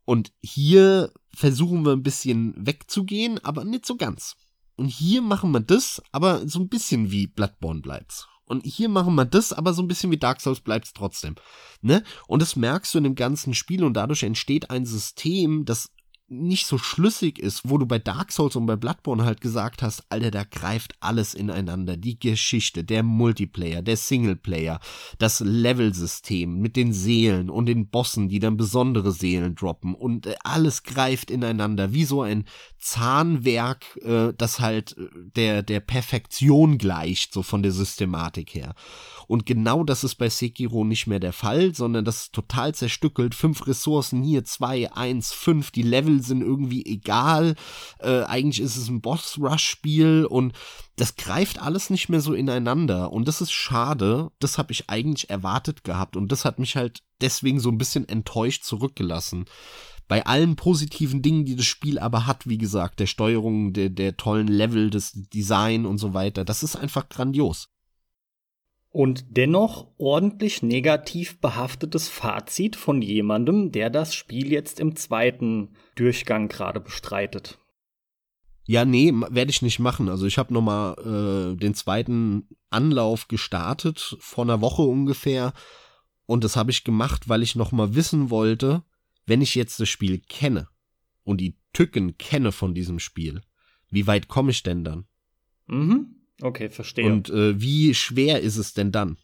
[0.05, 4.35] Und hier versuchen wir ein bisschen wegzugehen, aber nicht so ganz.
[4.79, 8.29] Und hier machen wir das, aber so ein bisschen wie Bloodborne bleibt's.
[8.45, 11.35] Und hier machen wir das, aber so ein bisschen wie Dark Souls bleibt's trotzdem.
[11.81, 12.01] Ne?
[12.27, 15.89] Und das merkst du in dem ganzen Spiel und dadurch entsteht ein System, das
[16.29, 20.03] nicht so schlüssig ist, wo du bei Dark Souls und bei Bloodborne halt gesagt hast,
[20.09, 21.97] Alter, da greift alles ineinander.
[21.97, 24.79] Die Geschichte, der Multiplayer, der Singleplayer,
[25.17, 30.35] das Levelsystem mit den Seelen und den Bossen, die dann besondere Seelen droppen und äh,
[30.43, 32.45] alles greift ineinander wie so ein
[32.79, 38.73] Zahnwerk, äh, das halt äh, der, der Perfektion gleicht, so von der Systematik her.
[39.27, 43.35] Und genau das ist bei Sekiro nicht mehr der Fall, sondern das ist total zerstückelt.
[43.35, 45.71] Fünf Ressourcen hier, zwei, eins, fünf.
[45.71, 47.55] Die Level sind irgendwie egal.
[47.99, 50.53] Äh, eigentlich ist es ein Boss-Rush-Spiel und
[50.95, 53.11] das greift alles nicht mehr so ineinander.
[53.11, 54.31] Und das ist schade.
[54.39, 56.15] Das habe ich eigentlich erwartet gehabt.
[56.15, 59.45] Und das hat mich halt deswegen so ein bisschen enttäuscht zurückgelassen
[60.09, 64.17] bei allen positiven Dingen, die das Spiel aber hat, wie gesagt, der Steuerung, der, der
[64.17, 67.69] tollen Level, des Design und so weiter, das ist einfach grandios
[68.91, 76.47] und dennoch ordentlich negativ behaftetes Fazit von jemandem, der das Spiel jetzt im zweiten Durchgang
[76.47, 77.59] gerade bestreitet.
[78.65, 80.09] Ja, nee, werde ich nicht machen.
[80.09, 80.93] Also ich habe noch mal
[81.53, 85.53] äh, den zweiten Anlauf gestartet vor einer Woche ungefähr
[86.25, 88.83] und das habe ich gemacht, weil ich noch mal wissen wollte,
[89.25, 90.67] wenn ich jetzt das Spiel kenne
[91.23, 93.41] und die Tücken kenne von diesem Spiel,
[93.89, 95.05] wie weit komme ich denn dann?
[95.67, 96.15] Mhm.
[96.41, 97.05] Okay, verstehe.
[97.05, 99.17] Und äh, wie schwer ist es denn dann?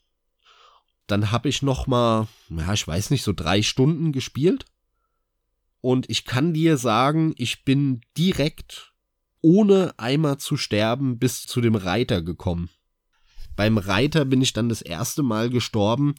[1.08, 4.66] Dann habe ich noch mal, ja, ich weiß nicht, so drei Stunden gespielt.
[5.82, 8.94] Und ich kann dir sagen, ich bin direkt,
[9.42, 12.70] ohne einmal zu sterben, bis zu dem Reiter gekommen.
[13.56, 16.16] Beim Reiter bin ich dann das erste Mal gestorben.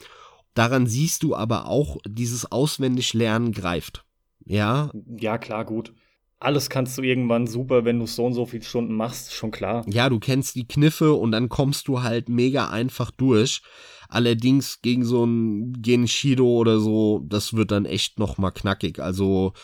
[0.57, 4.05] Daran siehst du aber auch, dieses Auswendiglernen greift.
[4.45, 4.91] Ja.
[5.19, 5.93] Ja, klar, gut
[6.39, 9.85] alles kannst du irgendwann super, wenn du so und so viele Stunden machst, schon klar.
[9.89, 13.63] Ja, du kennst die Kniffe und dann kommst du halt mega einfach durch.
[14.09, 19.01] Allerdings gegen so ein Genshido oder so, das wird dann echt noch mal knackig.
[19.01, 19.55] Also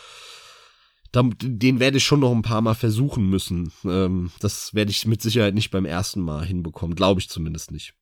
[1.13, 3.71] den werde ich schon noch ein paar Mal versuchen müssen.
[3.85, 7.93] Ähm, das werde ich mit Sicherheit nicht beim ersten Mal hinbekommen, glaube ich zumindest nicht.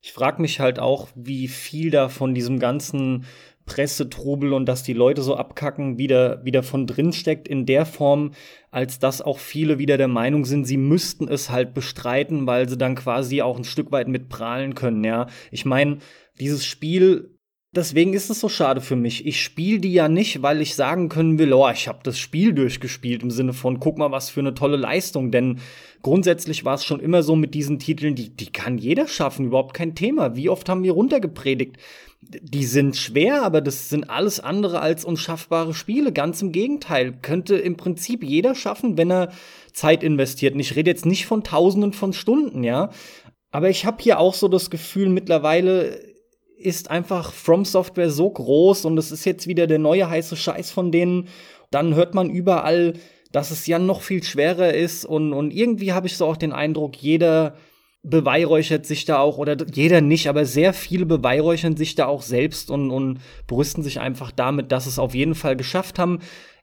[0.00, 3.26] Ich frage mich halt auch, wie viel da von diesem ganzen
[3.66, 8.32] Pressetrubel und dass die Leute so abkacken, wieder, wieder von drin steckt in der Form,
[8.70, 12.78] als dass auch viele wieder der Meinung sind, sie müssten es halt bestreiten, weil sie
[12.78, 15.28] dann quasi auch ein Stück weit mit prahlen können, ja.
[15.52, 15.98] Ich meine,
[16.40, 17.38] dieses Spiel
[17.72, 19.26] Deswegen ist es so schade für mich.
[19.26, 22.52] Ich spiele die ja nicht, weil ich sagen können will, oh, ich habe das Spiel
[22.52, 25.30] durchgespielt im Sinne von, guck mal, was für eine tolle Leistung.
[25.30, 25.60] Denn
[26.02, 29.74] grundsätzlich war es schon immer so mit diesen Titeln, die, die kann jeder schaffen, überhaupt
[29.74, 30.34] kein Thema.
[30.34, 31.76] Wie oft haben wir runtergepredigt?
[32.22, 36.12] Die sind schwer, aber das sind alles andere als unschaffbare Spiele.
[36.12, 37.12] Ganz im Gegenteil.
[37.22, 39.30] Könnte im Prinzip jeder schaffen, wenn er
[39.72, 40.54] Zeit investiert.
[40.54, 42.90] Und ich rede jetzt nicht von Tausenden von Stunden, ja.
[43.52, 46.09] Aber ich habe hier auch so das Gefühl, mittlerweile
[46.60, 50.70] ist einfach From Software so groß und es ist jetzt wieder der neue heiße Scheiß
[50.70, 51.28] von denen.
[51.70, 52.94] Dann hört man überall,
[53.32, 56.52] dass es ja noch viel schwerer ist und, und irgendwie habe ich so auch den
[56.52, 57.54] Eindruck, jeder
[58.02, 62.70] beweihräuchert sich da auch, oder jeder nicht, aber sehr viele beweihräuchern sich da auch selbst
[62.70, 66.20] und, und brüsten sich einfach damit, dass es auf jeden Fall geschafft haben.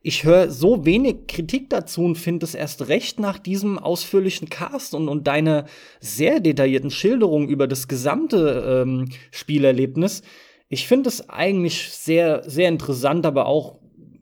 [0.08, 4.94] Ich höre so wenig Kritik dazu und finde es erst recht nach diesem ausführlichen Cast
[4.94, 5.66] und, und deiner
[6.00, 10.22] sehr detaillierten Schilderung über das gesamte ähm, Spielerlebnis.
[10.70, 13.80] Ich finde es eigentlich sehr, sehr interessant, aber auch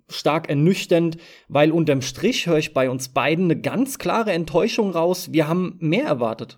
[0.09, 1.17] stark ernüchternd,
[1.49, 5.33] weil unterm Strich höre ich bei uns beiden eine ganz klare Enttäuschung raus.
[5.33, 6.57] Wir haben mehr erwartet.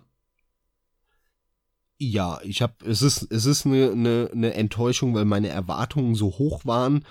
[1.98, 6.28] Ja, ich habe, es ist, es ist eine, eine, eine Enttäuschung, weil meine Erwartungen so
[6.38, 7.04] hoch waren.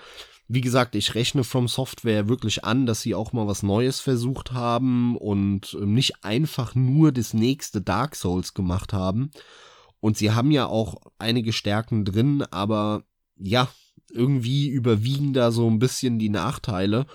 [0.50, 4.52] Wie gesagt, ich rechne From Software wirklich an, dass sie auch mal was Neues versucht
[4.52, 9.30] haben und ähm, nicht einfach nur das nächste Dark Souls gemacht haben.
[10.00, 13.04] Und sie haben ja auch einige Stärken drin, aber
[13.36, 13.68] ja,
[14.10, 17.06] irgendwie überwiegen da so ein bisschen die Nachteile.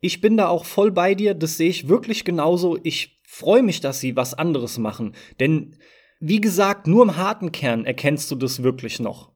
[0.00, 2.78] Ich bin da auch voll bei dir, das sehe ich wirklich genauso.
[2.82, 5.14] Ich freue mich, dass sie was anderes machen.
[5.40, 5.76] Denn,
[6.20, 9.32] wie gesagt, nur im harten Kern erkennst du das wirklich noch.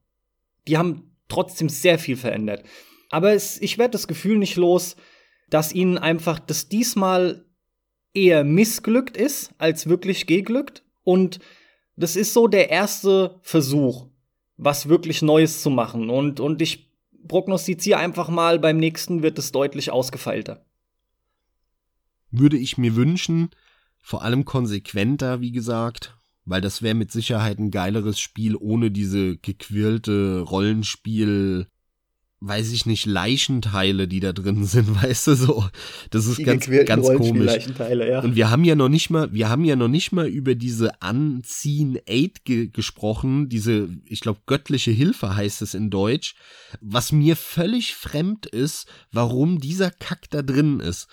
[0.67, 2.65] Die haben trotzdem sehr viel verändert.
[3.11, 4.97] Aber es, ich werde das Gefühl nicht los,
[5.51, 7.47] dass ihnen einfach das diesmal
[8.13, 10.83] eher missglückt ist, als wirklich geglückt.
[11.05, 11.39] Und
[11.97, 14.09] das ist so der erste Versuch,
[14.57, 16.11] was wirklich Neues zu machen.
[16.11, 16.93] Und, und ich
[17.27, 20.65] prognostiziere einfach mal, beim nächsten wird es deutlich ausgefeilter.
[22.31, 23.51] Würde ich mir wünschen,
[24.01, 26.18] vor allem konsequenter, wie gesagt,
[26.49, 31.67] weil das wäre mit Sicherheit ein geileres Spiel ohne diese gequirlte Rollenspiel
[32.41, 35.65] weiß ich nicht, Leichenteile, die da drin sind, weißt du so.
[36.11, 37.67] Das ist Die ganz, ganz komisch.
[37.79, 38.21] Ja.
[38.21, 41.03] Und wir haben ja noch nicht mal, wir haben ja noch nicht mal über diese
[41.03, 46.35] Anziehen Aid ge gesprochen, diese, ich glaube, göttliche Hilfe heißt es in Deutsch,
[46.81, 51.09] was mir völlig fremd ist, warum dieser Kack da drin ist.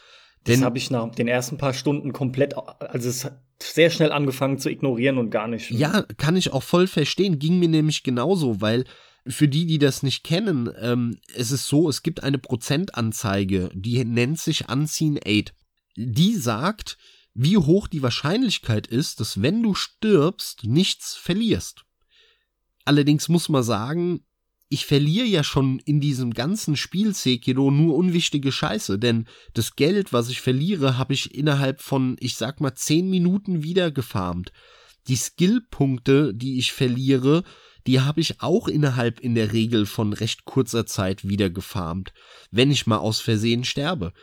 [0.45, 4.11] Das Denn habe ich nach den ersten paar Stunden komplett, also es hat sehr schnell
[4.11, 5.71] angefangen zu ignorieren und gar nicht.
[5.71, 7.39] Ja, kann ich auch voll verstehen.
[7.39, 8.85] Ging mir nämlich genauso, weil
[9.25, 14.05] für die, die das nicht kennen, ähm, es ist so, es gibt eine Prozentanzeige, die
[14.05, 15.55] nennt sich Unseen Aid.
[15.97, 16.99] Die sagt,
[17.33, 21.85] wie hoch die Wahrscheinlichkeit ist, dass wenn du stirbst, nichts verlierst.
[22.83, 24.24] Allerdings muss man sagen,
[24.69, 30.11] ich verliere ja schon in diesem ganzen Spiel Sekiro nur unwichtige Scheiße, denn das Geld,
[30.11, 34.51] was ich verliere, habe ich innerhalb von, ich sag mal, 10 Minuten wieder gefarmt.
[35.07, 37.43] Die Skillpunkte, die ich verliere,
[37.85, 42.13] die habe ich auch innerhalb in der Regel von recht kurzer Zeit wieder gefarmt,
[42.49, 44.13] wenn ich mal aus Versehen sterbe.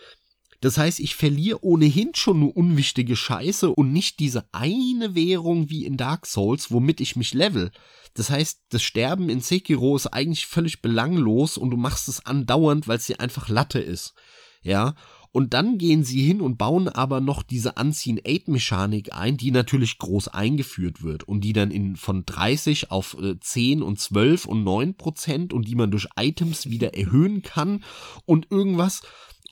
[0.62, 5.84] Das heißt, ich verliere ohnehin schon nur unwichtige Scheiße und nicht diese eine Währung wie
[5.84, 7.72] in Dark Souls, womit ich mich level.
[8.14, 12.86] Das heißt, das Sterben in Sekiro ist eigentlich völlig belanglos und du machst es andauernd,
[12.86, 14.14] weil es dir einfach Latte ist.
[14.62, 14.94] Ja.
[15.32, 19.50] Und dann gehen sie hin und bauen aber noch diese Unseen Aid Mechanik ein, die
[19.50, 24.44] natürlich groß eingeführt wird und die dann in von 30 auf äh, 10 und 12
[24.44, 27.82] und 9 Prozent und die man durch Items wieder erhöhen kann
[28.26, 29.02] und irgendwas.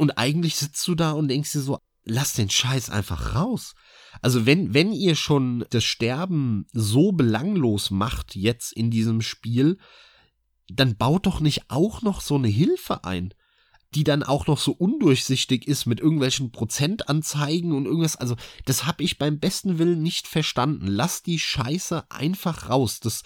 [0.00, 3.74] Und eigentlich sitzt du da und denkst dir so, lass den Scheiß einfach raus.
[4.22, 9.76] Also wenn, wenn ihr schon das Sterben so belanglos macht jetzt in diesem Spiel,
[10.72, 13.34] dann baut doch nicht auch noch so eine Hilfe ein,
[13.94, 18.16] die dann auch noch so undurchsichtig ist mit irgendwelchen Prozentanzeigen und irgendwas.
[18.16, 20.86] Also das habe ich beim besten Willen nicht verstanden.
[20.86, 23.00] Lass die Scheiße einfach raus.
[23.00, 23.22] Das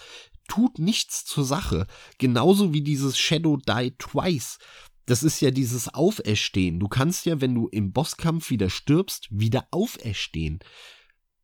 [0.49, 1.87] tut nichts zur Sache.
[2.17, 4.57] Genauso wie dieses Shadow Die Twice.
[5.05, 6.79] Das ist ja dieses Auferstehen.
[6.79, 10.59] Du kannst ja, wenn du im Bosskampf wieder stirbst, wieder auferstehen.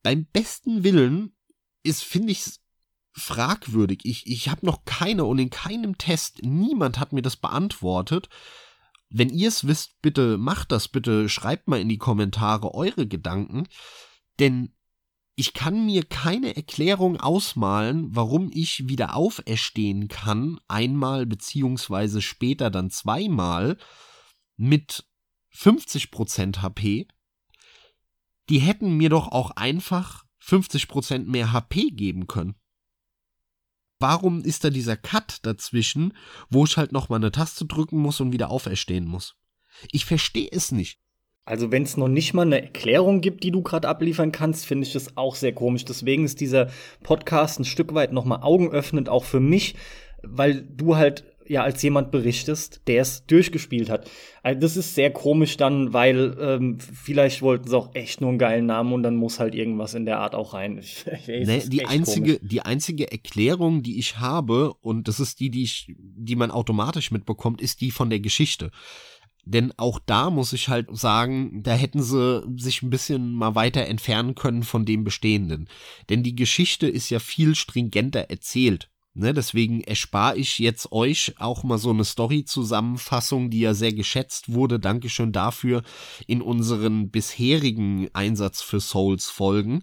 [0.04, 1.36] Beim besten Willen
[1.84, 2.44] ist, finde ich,
[3.14, 4.00] fragwürdig.
[4.04, 8.30] Ich, ich habe noch keine und in keinem Test, niemand hat mir das beantwortet.
[9.10, 13.68] Wenn ihr es wisst, bitte macht das, bitte schreibt mal in die Kommentare eure Gedanken,
[14.40, 14.74] denn
[15.36, 22.90] ich kann mir keine Erklärung ausmalen, warum ich wieder auferstehen kann, einmal beziehungsweise später dann
[22.90, 23.78] zweimal
[24.58, 25.06] mit
[25.54, 27.08] 50% HP.
[28.50, 32.56] Die hätten mir doch auch einfach 50% mehr HP geben können.
[34.00, 36.18] Warum ist da dieser Cut dazwischen,
[36.50, 39.36] wo ich halt nochmal eine Taste drücken muss und wieder auferstehen muss?
[39.92, 41.00] Ich verstehe es nicht.
[41.52, 44.88] Also wenn es noch nicht mal eine Erklärung gibt, die du gerade abliefern kannst, finde
[44.88, 45.84] ich das auch sehr komisch.
[45.84, 46.70] Deswegen ist dieser
[47.04, 49.76] Podcast ein Stück weit noch mal augenöffnend auch für mich,
[50.24, 54.10] weil du halt ja als jemand berichtest, der es durchgespielt hat.
[54.44, 58.40] Also das ist sehr komisch dann, weil ähm, vielleicht wollten sie auch echt nur einen
[58.40, 60.78] geilen Namen und dann muss halt irgendwas in der Art auch rein.
[60.78, 62.50] Ich, nee, die einzige, komisch.
[62.50, 67.12] die einzige Erklärung, die ich habe und das ist die, die ich, die man automatisch
[67.12, 68.72] mitbekommt, ist die von der Geschichte.
[69.46, 73.86] Denn auch da muss ich halt sagen, da hätten sie sich ein bisschen mal weiter
[73.86, 75.68] entfernen können von dem Bestehenden.
[76.10, 78.90] Denn die Geschichte ist ja viel stringenter erzählt.
[79.14, 84.54] Ne, deswegen erspare ich jetzt euch auch mal so eine Story-Zusammenfassung, die ja sehr geschätzt
[84.54, 84.80] wurde.
[84.80, 85.84] Dankeschön dafür
[86.28, 89.82] in unseren bisherigen Einsatz für Souls-Folgen.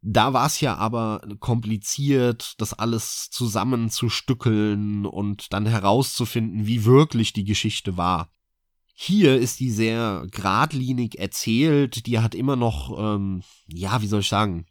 [0.00, 7.44] Da war es ja aber kompliziert, das alles zusammenzustückeln und dann herauszufinden, wie wirklich die
[7.44, 8.30] Geschichte war.
[8.94, 14.28] Hier ist die sehr geradlinig erzählt, die hat immer noch, ähm, ja, wie soll ich
[14.28, 14.66] sagen,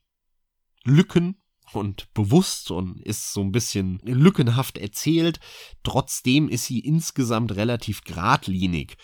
[0.84, 1.42] Lücken
[1.74, 5.40] und bewusst und ist so ein bisschen lückenhaft erzählt.
[5.84, 8.98] Trotzdem ist sie insgesamt relativ geradlinig.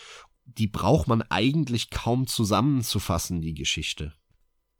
[0.46, 4.14] Die braucht man eigentlich kaum zusammenzufassen, die Geschichte.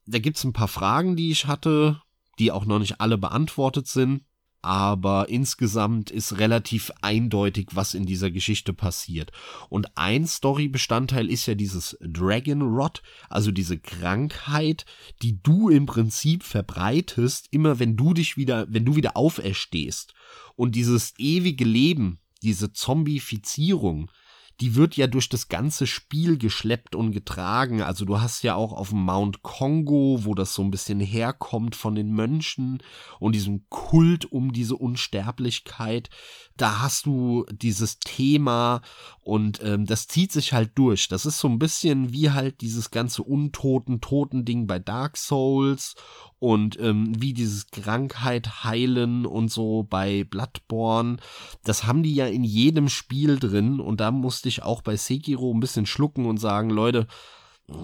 [0.06, 2.02] Da gibt's ein paar Fragen, die ich hatte,
[2.40, 4.24] die auch noch nicht alle beantwortet sind
[4.68, 9.32] aber insgesamt ist relativ eindeutig, was in dieser Geschichte passiert.
[9.70, 14.86] Und ein Storybestandteil ist ja dieses Dragon Rot, also diese Krankheit,
[15.22, 20.14] die du im Prinzip verbreitest, immer wenn du dich wieder, wenn du wieder auferstehst.
[20.58, 24.12] Und dieses ewige Leben, diese Zombifizierung,
[24.60, 27.82] die wird ja durch das ganze Spiel geschleppt und getragen.
[27.82, 31.76] Also du hast ja auch auf dem Mount Kongo, wo das so ein bisschen herkommt
[31.76, 32.80] von den Mönchen
[33.20, 36.10] und diesem Kult um diese Unsterblichkeit,
[36.56, 38.82] da hast du dieses Thema
[39.22, 41.08] und ähm, das zieht sich halt durch.
[41.08, 45.96] Das ist so ein bisschen wie halt dieses ganze Untoten-Toten-Ding bei Dark Souls
[46.40, 51.18] und ähm, wie dieses Krankheit heilen und so bei Bloodborne,
[51.64, 55.54] das haben die ja in jedem Spiel drin und da musste ich auch bei Sekiro
[55.54, 57.08] ein bisschen schlucken und sagen, Leute,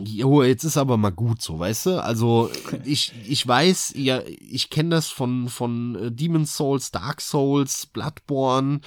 [0.06, 2.04] Jo, jetzt ist aber mal gut so, weißt du?
[2.04, 2.50] Also
[2.86, 8.80] ich, ich weiß, ja, ich kenne das von, von äh, Demon's Souls, Dark Souls, Bloodborne.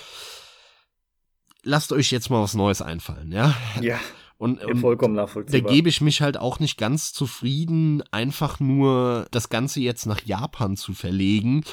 [1.62, 3.55] Lasst euch jetzt mal was Neues einfallen, ja?
[3.83, 3.99] Ja.
[4.39, 5.70] Und, und vollkommen nachvollziehbar.
[5.70, 10.20] Da gebe ich mich halt auch nicht ganz zufrieden, einfach nur das Ganze jetzt nach
[10.24, 11.64] Japan zu verlegen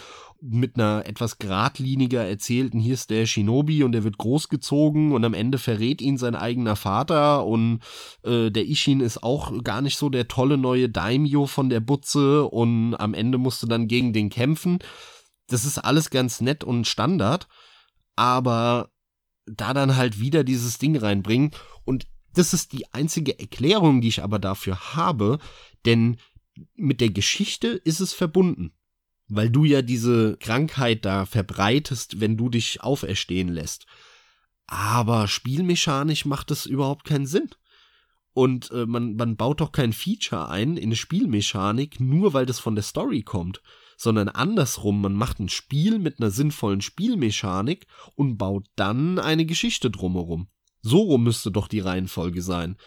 [0.46, 5.34] mit einer etwas geradliniger erzählten, hier ist der Shinobi und der wird großgezogen und am
[5.34, 7.80] Ende verrät ihn sein eigener Vater und
[8.24, 12.44] äh, der Ishin ist auch gar nicht so der tolle neue Daimyo von der Butze
[12.44, 14.80] und am Ende musste dann gegen den kämpfen.
[15.48, 17.48] Das ist alles ganz nett und Standard,
[18.18, 18.90] aber
[19.46, 21.52] da dann halt wieder dieses Ding reinbringen
[21.86, 25.40] und das ist die einzige Erklärung, die ich aber dafür habe,
[25.86, 26.18] denn
[26.76, 28.74] mit der Geschichte ist es verbunden
[29.28, 33.86] weil du ja diese Krankheit da verbreitest, wenn du dich auferstehen lässt.
[34.68, 37.50] Aber spielmechanisch macht das überhaupt keinen Sinn.
[38.34, 42.60] Und äh, man, man baut doch kein Feature ein in eine Spielmechanik, nur weil das
[42.60, 43.62] von der Story kommt,
[43.96, 49.92] sondern andersrum, man macht ein Spiel mit einer sinnvollen Spielmechanik und baut dann eine Geschichte
[49.92, 50.48] drumherum.
[50.84, 52.78] So rum müsste doch die Reihenfolge sein.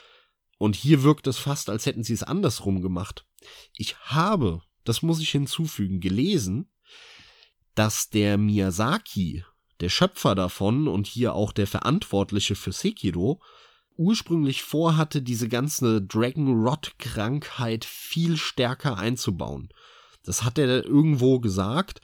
[0.59, 3.27] Und hier wirkt es fast, als hätten sie es andersrum gemacht.
[3.75, 6.71] Ich habe das muss ich hinzufügen, gelesen,
[7.75, 9.45] dass der Miyazaki,
[9.81, 13.43] der Schöpfer davon und hier auch der Verantwortliche für Sekiro,
[13.97, 19.69] ursprünglich vorhatte, diese ganze Dragon Rot Krankheit viel stärker einzubauen.
[20.23, 22.01] Das hat er irgendwo gesagt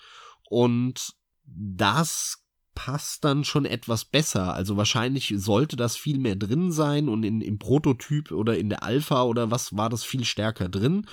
[0.49, 1.15] und
[1.45, 2.42] das
[2.75, 4.55] passt dann schon etwas besser.
[4.55, 8.83] Also wahrscheinlich sollte das viel mehr drin sein und in, im Prototyp oder in der
[8.83, 11.07] Alpha oder was war das viel stärker drin.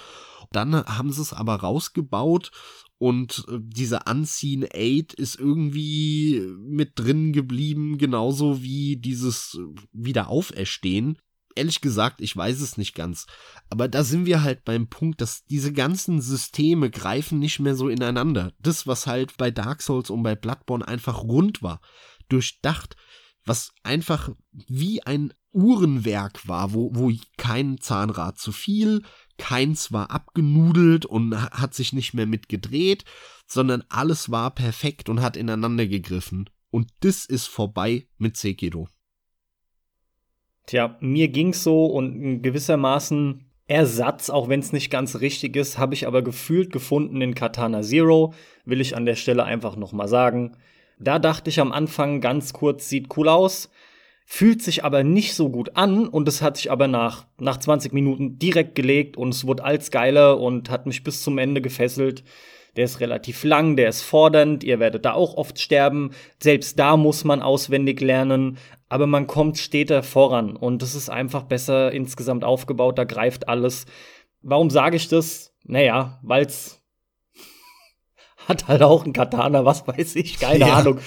[0.52, 2.52] Dann haben sie es aber rausgebaut
[2.98, 11.18] und äh, diese Unseen Aid ist irgendwie mit drin geblieben, genauso wie dieses äh, Wiederauferstehen
[11.56, 13.26] ehrlich gesagt, ich weiß es nicht ganz.
[13.70, 17.90] Aber da sind wir halt beim Punkt, dass diese ganzen Systeme greifen nicht mehr so
[17.90, 18.54] ineinander.
[18.60, 21.82] Das, was halt bei Dark Souls und bei Bloodborne einfach rund war,
[22.30, 22.96] durchdacht,
[23.46, 29.02] was einfach wie ein Uhrenwerk war, wo, wo kein Zahnrad zu viel,
[29.38, 33.06] keins war abgenudelt und hat sich nicht mehr mitgedreht,
[33.48, 36.50] sondern alles war perfekt und hat ineinander gegriffen.
[36.70, 38.88] Und das ist vorbei mit Sekiro.
[40.70, 45.96] Tja, mir ging's so und gewissermaßen Ersatz, auch wenn es nicht ganz richtig ist, habe
[45.96, 50.08] ich aber gefühlt gefunden in Katana Zero, will ich an der Stelle einfach noch mal
[50.08, 50.56] sagen.
[51.00, 53.72] Da dachte ich am Anfang ganz kurz, sieht cool aus,
[54.28, 57.92] fühlt sich aber nicht so gut an und es hat sich aber nach, nach 20
[57.92, 62.24] Minuten direkt gelegt und es wurde als geiler und hat mich bis zum Ende gefesselt.
[62.76, 66.12] Der ist relativ lang, der ist fordernd, ihr werdet da auch oft sterben.
[66.42, 68.58] Selbst da muss man auswendig lernen,
[68.88, 73.86] aber man kommt steter voran und das ist einfach besser insgesamt aufgebaut, da greift alles.
[74.42, 75.54] Warum sage ich das?
[75.64, 76.79] Naja, weil's
[78.50, 80.74] hat halt auch ein Katana, was weiß ich, keine ja.
[80.78, 80.98] Ahnung.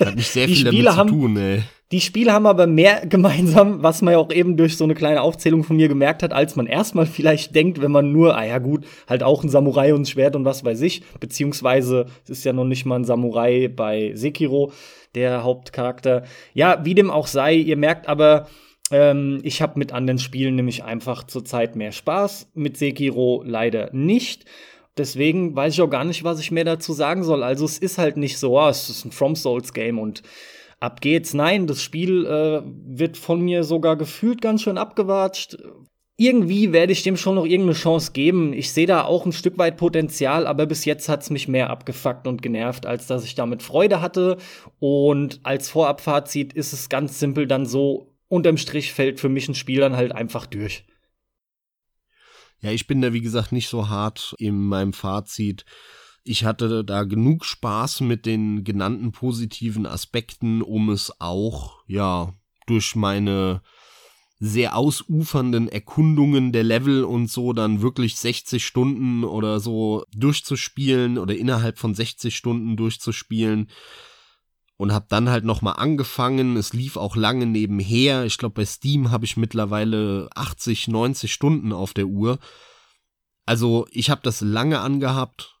[0.00, 1.62] Hat nicht sehr viel damit zu tun, ey.
[1.92, 5.22] Die Spiele haben aber mehr gemeinsam, was man ja auch eben durch so eine kleine
[5.22, 8.58] Aufzählung von mir gemerkt hat, als man erstmal vielleicht denkt, wenn man nur, ah ja
[8.58, 12.44] gut, halt auch ein Samurai und ein Schwert und was weiß ich, beziehungsweise es ist
[12.44, 14.72] ja noch nicht mal ein Samurai bei Sekiro,
[15.14, 16.24] der Hauptcharakter.
[16.54, 18.48] Ja, wie dem auch sei, ihr merkt aber,
[18.90, 24.46] ähm, ich habe mit anderen Spielen nämlich einfach zurzeit mehr Spaß, mit Sekiro leider nicht.
[24.96, 27.42] Deswegen weiß ich auch gar nicht, was ich mehr dazu sagen soll.
[27.42, 30.22] Also es ist halt nicht so, ah, es ist ein From Souls Game und
[30.78, 31.34] ab geht's.
[31.34, 35.56] Nein, das Spiel äh, wird von mir sogar gefühlt ganz schön abgewatscht.
[36.16, 38.52] Irgendwie werde ich dem schon noch irgendeine Chance geben.
[38.52, 42.28] Ich sehe da auch ein Stück weit Potenzial, aber bis jetzt hat's mich mehr abgefuckt
[42.28, 44.36] und genervt, als dass ich damit Freude hatte.
[44.78, 49.56] Und als Vorabfazit ist es ganz simpel dann so, unterm Strich fällt für mich ein
[49.56, 50.84] Spiel dann halt einfach durch.
[52.64, 55.66] Ja, ich bin da wie gesagt nicht so hart in meinem Fazit.
[56.22, 62.32] Ich hatte da genug Spaß mit den genannten positiven Aspekten, um es auch, ja,
[62.66, 63.60] durch meine
[64.40, 71.36] sehr ausufernden Erkundungen der Level und so dann wirklich 60 Stunden oder so durchzuspielen oder
[71.36, 73.68] innerhalb von 60 Stunden durchzuspielen
[74.76, 76.56] und habe dann halt noch mal angefangen.
[76.56, 78.24] Es lief auch lange nebenher.
[78.24, 82.38] Ich glaube bei Steam habe ich mittlerweile 80, 90 Stunden auf der Uhr.
[83.46, 85.54] Also ich habe das lange angehabt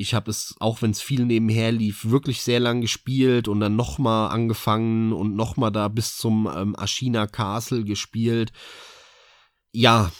[0.00, 3.76] ich habe es, auch wenn es viel nebenher lief, wirklich sehr lang gespielt und dann
[3.76, 8.50] nochmal angefangen und nochmal da bis zum ähm, Ashina Castle gespielt.
[9.72, 10.10] Ja,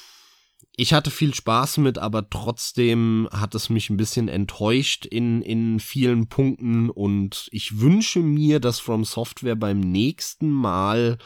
[0.81, 5.79] ich hatte viel Spaß mit, aber trotzdem hat es mich ein bisschen enttäuscht in, in
[5.79, 11.19] vielen Punkten und ich wünsche mir, dass From Software beim nächsten Mal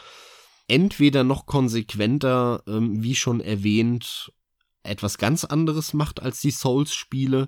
[0.67, 4.33] entweder noch konsequenter, ähm, wie schon erwähnt,
[4.83, 7.47] etwas ganz anderes macht als die Souls-Spiele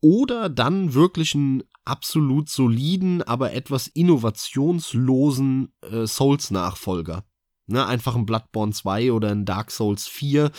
[0.00, 7.24] oder dann wirklich einen absolut soliden, aber etwas innovationslosen äh, Souls-Nachfolger.
[7.66, 10.52] Ne, einfach ein Bloodborne 2 oder ein Dark Souls 4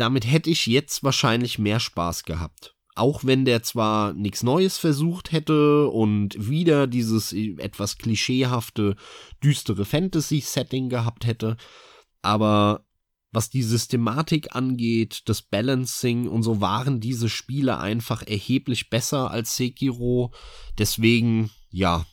[0.00, 2.74] damit hätte ich jetzt wahrscheinlich mehr Spaß gehabt.
[2.94, 8.96] Auch wenn der zwar nichts Neues versucht hätte und wieder dieses etwas klischeehafte,
[9.42, 11.56] düstere Fantasy-Setting gehabt hätte,
[12.22, 12.84] aber
[13.30, 19.54] was die Systematik angeht, das Balancing und so waren diese Spiele einfach erheblich besser als
[19.54, 20.32] Sekiro.
[20.78, 22.06] Deswegen, ja,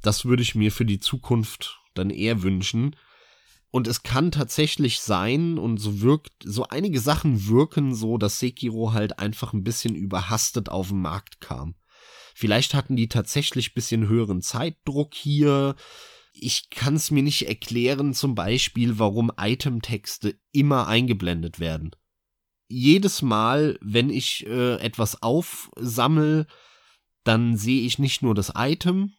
[0.00, 2.96] das würde ich mir für die Zukunft dann eher wünschen.
[3.72, 8.92] Und es kann tatsächlich sein, und so wirkt, so einige Sachen wirken so, dass Sekiro
[8.92, 11.74] halt einfach ein bisschen überhastet auf den Markt kam.
[12.34, 15.74] Vielleicht hatten die tatsächlich bisschen höheren Zeitdruck hier.
[16.34, 21.92] Ich kann es mir nicht erklären, zum Beispiel, warum Itemtexte immer eingeblendet werden.
[22.68, 26.46] Jedes Mal, wenn ich äh, etwas aufsammel,
[27.24, 29.14] dann sehe ich nicht nur das Item,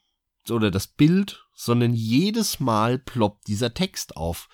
[0.49, 4.47] oder das Bild, sondern jedes Mal ploppt dieser Text auf.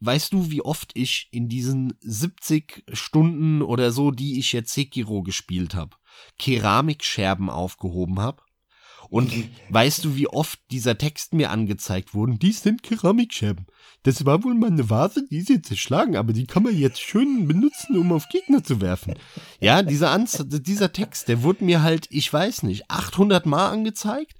[0.00, 5.22] Weißt du, wie oft ich in diesen 70 Stunden oder so, die ich jetzt Sekiro
[5.22, 5.96] gespielt habe,
[6.38, 8.42] Keramikscherben aufgehoben habe?
[9.08, 9.32] Und
[9.70, 12.38] weißt du, wie oft dieser Text mir angezeigt wurde?
[12.38, 13.66] Dies sind Keramikscherben.
[14.02, 17.00] Das war wohl mal eine Vase, die ist jetzt zerschlagen, aber die kann man jetzt
[17.00, 19.14] schön benutzen, um auf Gegner zu werfen.
[19.60, 24.34] Ja, dieser, Anz dieser Text, der wurde mir halt, ich weiß nicht, 800 Mal angezeigt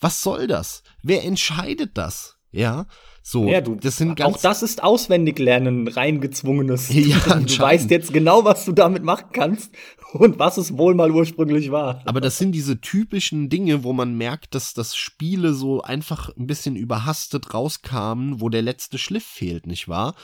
[0.00, 0.82] was soll das?
[1.02, 2.38] Wer entscheidet das?
[2.50, 2.86] Ja,
[3.22, 3.46] so.
[3.46, 6.88] Ja, du, das sind ganz auch das ist auswendig lernen, reingezwungenes.
[6.94, 9.74] Ja, du weißt jetzt genau, was du damit machen kannst
[10.14, 12.00] und was es wohl mal ursprünglich war.
[12.06, 16.46] Aber das sind diese typischen Dinge, wo man merkt, dass das Spiele so einfach ein
[16.46, 20.14] bisschen überhastet rauskamen, wo der letzte Schliff fehlt, nicht wahr?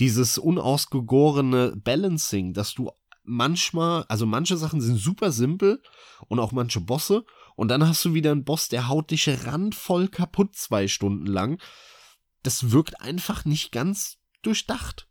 [0.00, 2.90] Dieses unausgegorene Balancing, dass du
[3.22, 5.80] manchmal, also manche Sachen sind super simpel
[6.26, 7.24] und auch manche Bosse
[7.58, 11.60] und dann hast du wieder einen Boss, der haut dich randvoll kaputt zwei Stunden lang.
[12.44, 15.08] Das wirkt einfach nicht ganz durchdacht.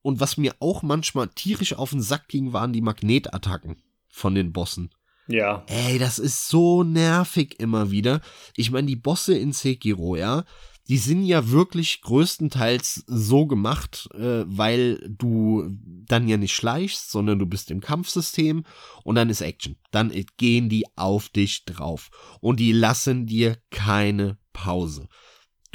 [0.00, 4.54] Und was mir auch manchmal tierisch auf den Sack ging, waren die Magnetattacken von den
[4.54, 4.88] Bossen.
[5.28, 5.64] Ja.
[5.66, 8.22] Ey, das ist so nervig immer wieder.
[8.56, 10.46] Ich meine, die Bosse in Sekiro, ja,
[10.88, 15.68] die sind ja wirklich größtenteils so gemacht, äh, weil du
[16.06, 18.64] dann ja nicht schleichst, sondern du bist im Kampfsystem
[19.02, 19.76] und dann ist Action.
[19.90, 22.10] Dann gehen die auf dich drauf
[22.40, 25.08] und die lassen dir keine Pause.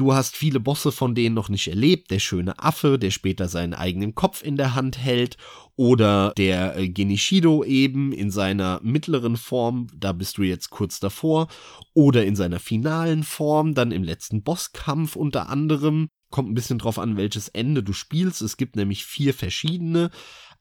[0.02, 2.10] Du hast viele Bosse von denen noch nicht erlebt.
[2.10, 5.38] Der schöne Affe, der später seinen eigenen Kopf in der Hand hält.
[5.76, 11.50] Oder der äh, Genishido eben in seiner mittleren Form, da bist du jetzt kurz davor.
[11.94, 16.08] Oder in seiner finalen Form, dann im letzten Bosskampf unter anderem.
[16.32, 18.42] Kommt ein bisschen drauf an, welches Ende du spielst.
[18.42, 20.10] Es gibt nämlich vier verschiedene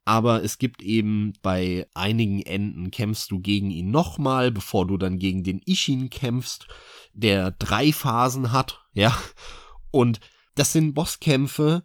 [0.04, 5.18] aber es gibt eben bei einigen Enden kämpfst du gegen ihn nochmal, bevor du dann
[5.18, 6.66] gegen den Ishin kämpfst,
[7.12, 9.16] der drei Phasen hat, ja.
[9.90, 10.20] Und
[10.54, 11.84] das sind Bosskämpfe,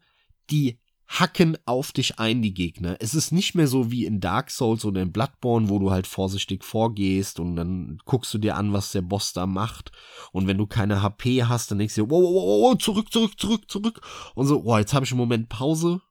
[0.50, 2.98] die hacken auf dich ein, die Gegner.
[3.00, 6.08] Es ist nicht mehr so wie in Dark Souls oder in Bloodborne, wo du halt
[6.08, 9.92] vorsichtig vorgehst und dann guckst du dir an, was der Boss da macht.
[10.32, 13.40] Und wenn du keine HP hast, dann denkst du dir, wow, wow, wow, zurück, zurück,
[13.40, 14.02] zurück, zurück.
[14.34, 16.02] Und so, oh, jetzt habe ich einen Moment Pause.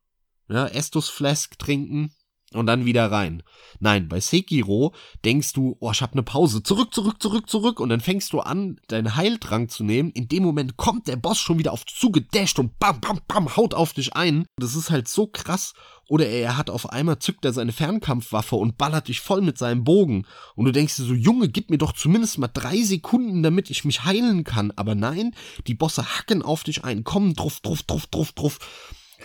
[0.48, 2.14] Ja, Estus Flask trinken,
[2.54, 3.42] und dann wieder rein.
[3.80, 4.94] Nein, bei Sekiro
[5.24, 8.40] denkst du, oh, ich hab ne Pause, zurück, zurück, zurück, zurück und dann fängst du
[8.40, 10.10] an, deinen Heildrang zu nehmen.
[10.12, 13.74] In dem Moment kommt der Boss schon wieder auf zugedasht und bam, bam, bam, haut
[13.74, 14.46] auf dich ein.
[14.56, 15.74] Das ist halt so krass.
[16.06, 19.84] Oder er hat auf einmal zückt er seine Fernkampfwaffe und ballert dich voll mit seinem
[19.84, 20.26] Bogen.
[20.54, 23.86] Und du denkst dir so, Junge, gib mir doch zumindest mal drei Sekunden, damit ich
[23.86, 24.70] mich heilen kann.
[24.76, 25.34] Aber nein,
[25.66, 28.58] die Bosse hacken auf dich ein, kommen druff, druff, druff, druff, druff.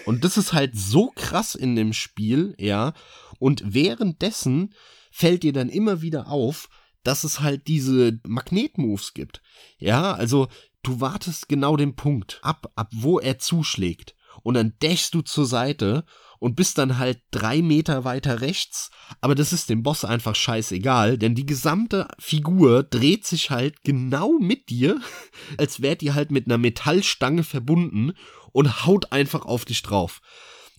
[0.06, 2.94] Und das ist halt so krass in dem Spiel, ja.
[3.40, 4.74] Und währenddessen
[5.12, 6.70] fällt dir dann immer wieder auf,
[7.04, 9.42] dass es halt diese Magnetmoves gibt.
[9.78, 10.48] Ja, also
[10.84, 14.16] du wartest genau den Punkt ab, ab wo er zuschlägt.
[14.44, 16.06] Und dann dashst du zur Seite
[16.40, 18.90] und bist dann halt drei Meter weiter rechts.
[19.22, 24.40] Aber das ist dem Boss einfach scheißegal, denn die gesamte Figur dreht sich halt genau
[24.40, 25.00] mit dir,
[25.58, 28.14] als wärt ihr halt mit einer Metallstange verbunden
[28.52, 30.22] und haut einfach auf dich drauf.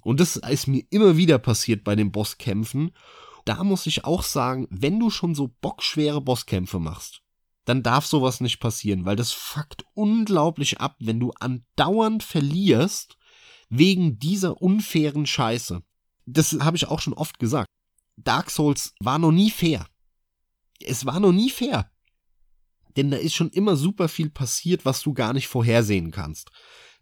[0.02, 2.92] Und das ist mir immer wieder passiert bei den Bosskämpfen.
[3.44, 7.22] Da muss ich auch sagen, wenn du schon so bockschwere Bosskämpfe machst,
[7.64, 13.16] dann darf sowas nicht passieren, weil das fuckt unglaublich ab, wenn du andauernd verlierst
[13.68, 15.82] wegen dieser unfairen Scheiße.
[16.26, 17.68] das habe ich auch schon oft gesagt.
[18.16, 19.86] Dark Souls war noch nie fair.
[20.80, 21.90] Es war noch nie fair.
[22.97, 26.51] Denn da ist schon immer super viel passiert, was du gar nicht vorhersehen kannst.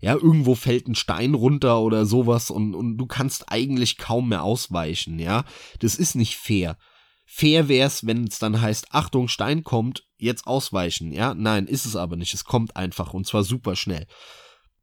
[0.01, 4.45] Ja, irgendwo fällt ein Stein runter oder sowas und, und du kannst eigentlich kaum mehr
[4.45, 5.45] ausweichen, ja.
[5.81, 6.79] Das ist nicht fair.
[7.27, 11.35] Fair wär's, wenn es dann heißt, Achtung, Stein kommt, jetzt ausweichen, ja.
[11.35, 12.33] Nein, ist es aber nicht.
[12.33, 14.07] Es kommt einfach und zwar super schnell.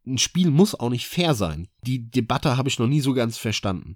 [0.06, 1.70] Ein Spiel muss auch nicht fair sein.
[1.84, 3.96] Die Debatte habe ich noch nie so ganz verstanden.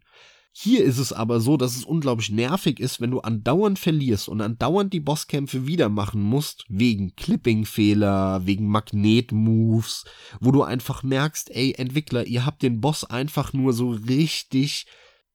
[0.52, 4.42] Hier ist es aber so, dass es unglaublich nervig ist, wenn du andauernd verlierst und
[4.42, 10.06] andauernd die Bosskämpfe wieder machen musst, wegen Clipping-Fehler, wegen Magnet-Moves,
[10.42, 14.86] wo du einfach merkst, ey, Entwickler, ihr habt den Boss einfach nur so richtig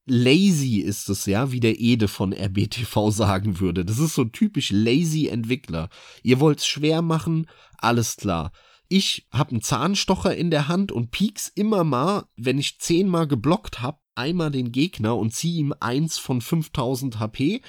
[0.06, 3.84] lazy ist es ja, wie der Ede von RBTV sagen würde.
[3.84, 5.88] Das ist so typisch lazy Entwickler.
[6.22, 7.46] Ihr wollt's schwer machen,
[7.78, 8.52] alles klar.
[8.88, 13.80] Ich hab einen Zahnstocher in der Hand und pieks immer mal, wenn ich zehnmal geblockt
[13.80, 17.62] hab, einmal den Gegner und ziehe ihm eins von 5000 HP.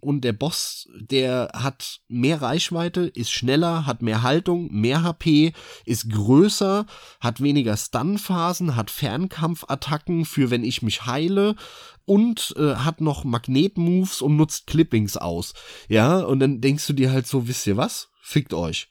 [0.00, 5.52] Und der Boss, der hat mehr Reichweite, ist schneller, hat mehr Haltung, mehr HP,
[5.84, 6.86] ist größer,
[7.20, 11.56] hat weniger Stun-Phasen, hat Fernkampfattacken für wenn ich mich heile
[12.04, 15.54] und äh, hat noch Magnet-Moves und nutzt Clippings aus.
[15.88, 18.10] Ja, und dann denkst du dir halt so, wisst ihr was?
[18.20, 18.88] Fickt euch.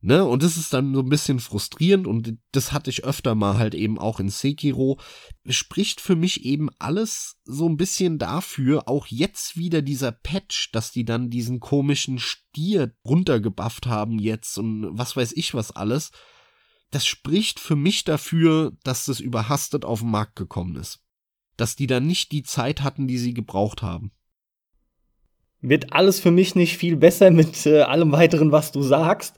[0.00, 3.58] Ne, und das ist dann so ein bisschen frustrierend und das hatte ich öfter mal
[3.58, 5.00] halt eben auch in Sekiro.
[5.48, 10.92] Spricht für mich eben alles so ein bisschen dafür, auch jetzt wieder dieser Patch, dass
[10.92, 16.12] die dann diesen komischen Stier runtergebufft haben jetzt und was weiß ich was alles.
[16.92, 21.00] Das spricht für mich dafür, dass das überhastet auf den Markt gekommen ist.
[21.56, 24.12] Dass die dann nicht die Zeit hatten, die sie gebraucht haben.
[25.60, 29.34] Wird alles für mich nicht viel besser mit äh, allem weiteren, was du sagst.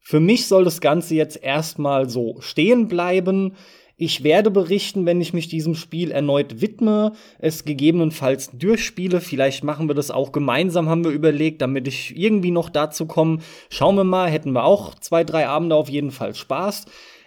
[0.00, 3.54] Für mich soll das Ganze jetzt erstmal so stehen bleiben.
[4.02, 9.20] Ich werde berichten, wenn ich mich diesem Spiel erneut widme, es gegebenenfalls durchspiele.
[9.20, 13.40] Vielleicht machen wir das auch gemeinsam, haben wir überlegt, damit ich irgendwie noch dazu komme.
[13.68, 16.86] Schauen wir mal, hätten wir auch zwei, drei Abende auf jeden Fall Spaß.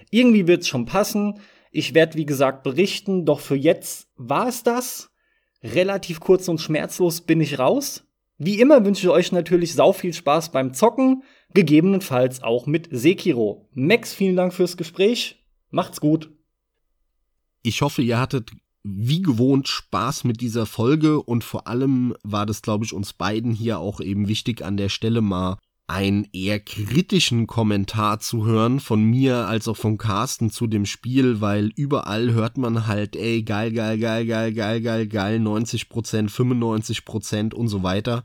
[0.10, 1.40] Irgendwie wird's schon passen.
[1.72, 5.12] Ich werde, wie gesagt, berichten, doch für jetzt war es das.
[5.64, 8.04] Relativ kurz und schmerzlos bin ich raus.
[8.40, 11.24] Wie immer wünsche ich euch natürlich sau viel Spaß beim Zocken
[11.54, 13.70] gegebenenfalls auch mit Sekiro.
[13.74, 15.44] Max, vielen Dank fürs Gespräch.
[15.70, 16.30] Macht's gut.
[17.62, 18.52] Ich hoffe, ihr hattet
[18.84, 23.54] wie gewohnt Spaß mit dieser Folge und vor allem war das, glaube ich, uns beiden
[23.54, 25.58] hier auch eben wichtig an der Stelle mal
[25.88, 31.42] einen eher kritischen Kommentar zu hören von mir als auch von Carsten zu dem Spiel,
[31.42, 36.32] weil überall hört man halt, ey, geil, geil, geil, geil, geil, geil, geil, 90 Prozent,
[36.32, 38.24] 95 Prozent und so weiter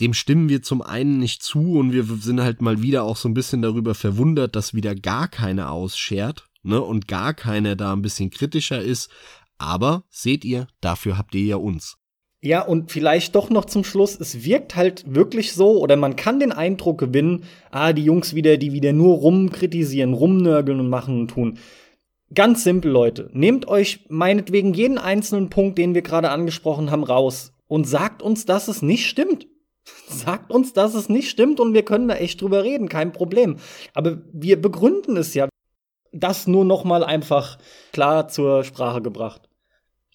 [0.00, 3.28] dem stimmen wir zum einen nicht zu und wir sind halt mal wieder auch so
[3.28, 8.02] ein bisschen darüber verwundert, dass wieder gar keine ausschert, ne, und gar keiner da ein
[8.02, 9.10] bisschen kritischer ist.
[9.58, 11.96] Aber seht ihr, dafür habt ihr ja uns.
[12.42, 16.38] Ja, und vielleicht doch noch zum Schluss, es wirkt halt wirklich so, oder man kann
[16.38, 21.28] den Eindruck gewinnen, ah, die Jungs wieder, die wieder nur rumkritisieren, rumnörgeln und machen und
[21.28, 21.58] tun.
[22.34, 23.30] Ganz simpel, Leute.
[23.32, 28.44] Nehmt euch meinetwegen jeden einzelnen Punkt, den wir gerade angesprochen haben, raus und sagt uns,
[28.44, 29.46] dass es nicht stimmt.
[30.08, 33.58] Sagt uns, dass es nicht stimmt und wir können da echt drüber reden, kein Problem.
[33.94, 35.48] Aber wir begründen es ja.
[36.12, 37.58] Das nur noch mal einfach
[37.92, 39.45] klar zur Sprache gebracht.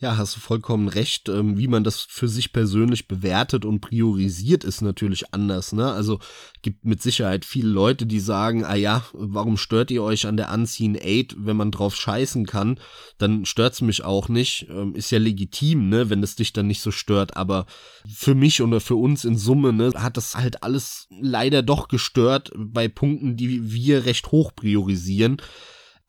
[0.02, 1.30] Ja, hast du vollkommen recht.
[1.30, 5.74] Ähm, wie man das für sich persönlich bewertet und priorisiert, ist natürlich anders.
[5.74, 5.92] Ne?
[5.92, 6.18] Also
[6.64, 10.52] gibt mit Sicherheit viele Leute, die sagen, ah ja, warum stört ihr euch an der
[10.52, 12.80] Unseen 8, wenn man drauf scheißen kann?
[13.20, 14.66] Dann stört's mich auch nicht.
[14.72, 17.38] Ähm, ist ja legitim, ne, wenn es dich dann nicht so stört.
[17.38, 17.68] Aber
[18.12, 22.52] für mich oder für uns in Summe, ne, hat das halt alles leider doch gestört
[22.58, 25.38] bei Punkten, die wir recht hoch priorisieren.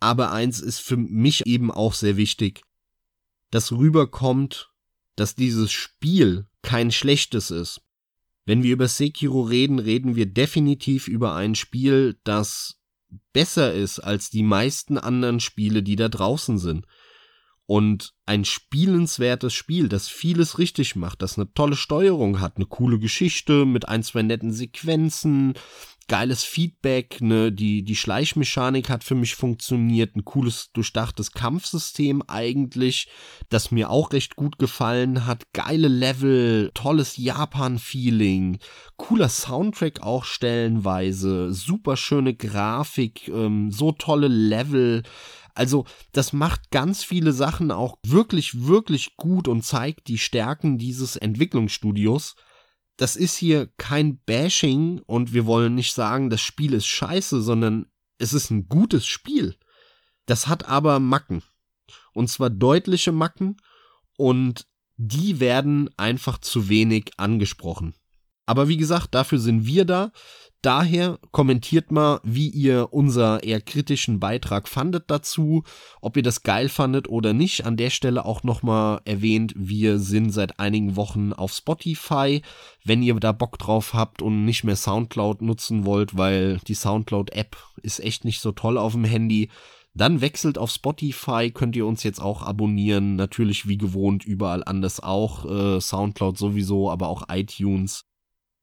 [0.01, 2.63] Aber eins ist für mich eben auch sehr wichtig
[3.53, 4.73] dass rüberkommt,
[5.15, 7.83] dass dieses Spiel kein schlechtes ist.
[8.45, 12.81] Wenn wir über Sekiro reden, reden wir definitiv über ein Spiel, das
[13.33, 16.87] besser ist als die meisten anderen Spiele, die da draußen sind.
[17.67, 22.99] Und ein spielenswertes Spiel, das vieles richtig macht, das eine tolle Steuerung hat, eine coole
[22.99, 25.55] Geschichte mit ein, zwei netten Sequenzen,
[26.09, 33.09] geiles Feedback, ne, die, die Schleichmechanik hat für mich funktioniert, ein cooles, durchdachtes Kampfsystem eigentlich,
[33.49, 38.59] das mir auch recht gut gefallen hat, geile Level, tolles Japan-Feeling,
[38.97, 45.03] cooler Soundtrack auch stellenweise, super schöne Grafik, ähm, so tolle Level,
[45.55, 51.17] also das macht ganz viele Sachen auch wirklich, wirklich gut und zeigt die Stärken dieses
[51.17, 52.37] Entwicklungsstudios
[52.97, 57.87] das ist hier kein Bashing und wir wollen nicht sagen, das Spiel ist scheiße, sondern
[58.19, 59.57] es ist ein gutes Spiel.
[60.27, 61.43] Das hat aber Macken.
[62.13, 63.57] Und zwar deutliche Macken.
[64.17, 64.67] Und
[64.97, 67.95] die werden einfach zu wenig angesprochen.
[68.47, 70.13] Aber wie gesagt, dafür sind wir da.
[70.63, 75.65] Daher kommentiert mal, wie ihr unser eher kritischen Beitrag fandet dazu,
[76.01, 77.67] ob ihr das geil fandet oder nicht.
[77.67, 82.43] An der Stelle auch nochmal erwähnt, wir sind seit einigen Wochen auf Spotify.
[82.85, 87.57] Wenn ihr da Bock drauf habt und nicht mehr Soundcloud nutzen wollt, weil die Soundcloud-App
[87.83, 89.51] ist echt nicht so toll auf dem Handy,
[89.95, 93.17] dann wechselt auf Spotify, könnt ihr uns jetzt auch abonnieren.
[93.17, 95.45] Natürlich wie gewohnt überall anders auch.
[95.45, 98.05] Äh, Soundcloud sowieso, aber auch iTunes.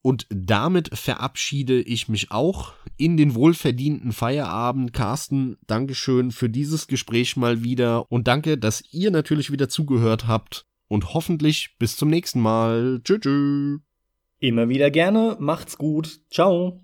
[0.01, 4.93] Und damit verabschiede ich mich auch in den wohlverdienten Feierabend.
[4.93, 10.65] Carsten, Dankeschön für dieses Gespräch mal wieder und danke, dass ihr natürlich wieder zugehört habt
[10.87, 13.01] und hoffentlich bis zum nächsten Mal.
[13.03, 13.81] Tschüss.
[14.39, 16.21] Immer wieder gerne, macht's gut.
[16.31, 16.81] Ciao.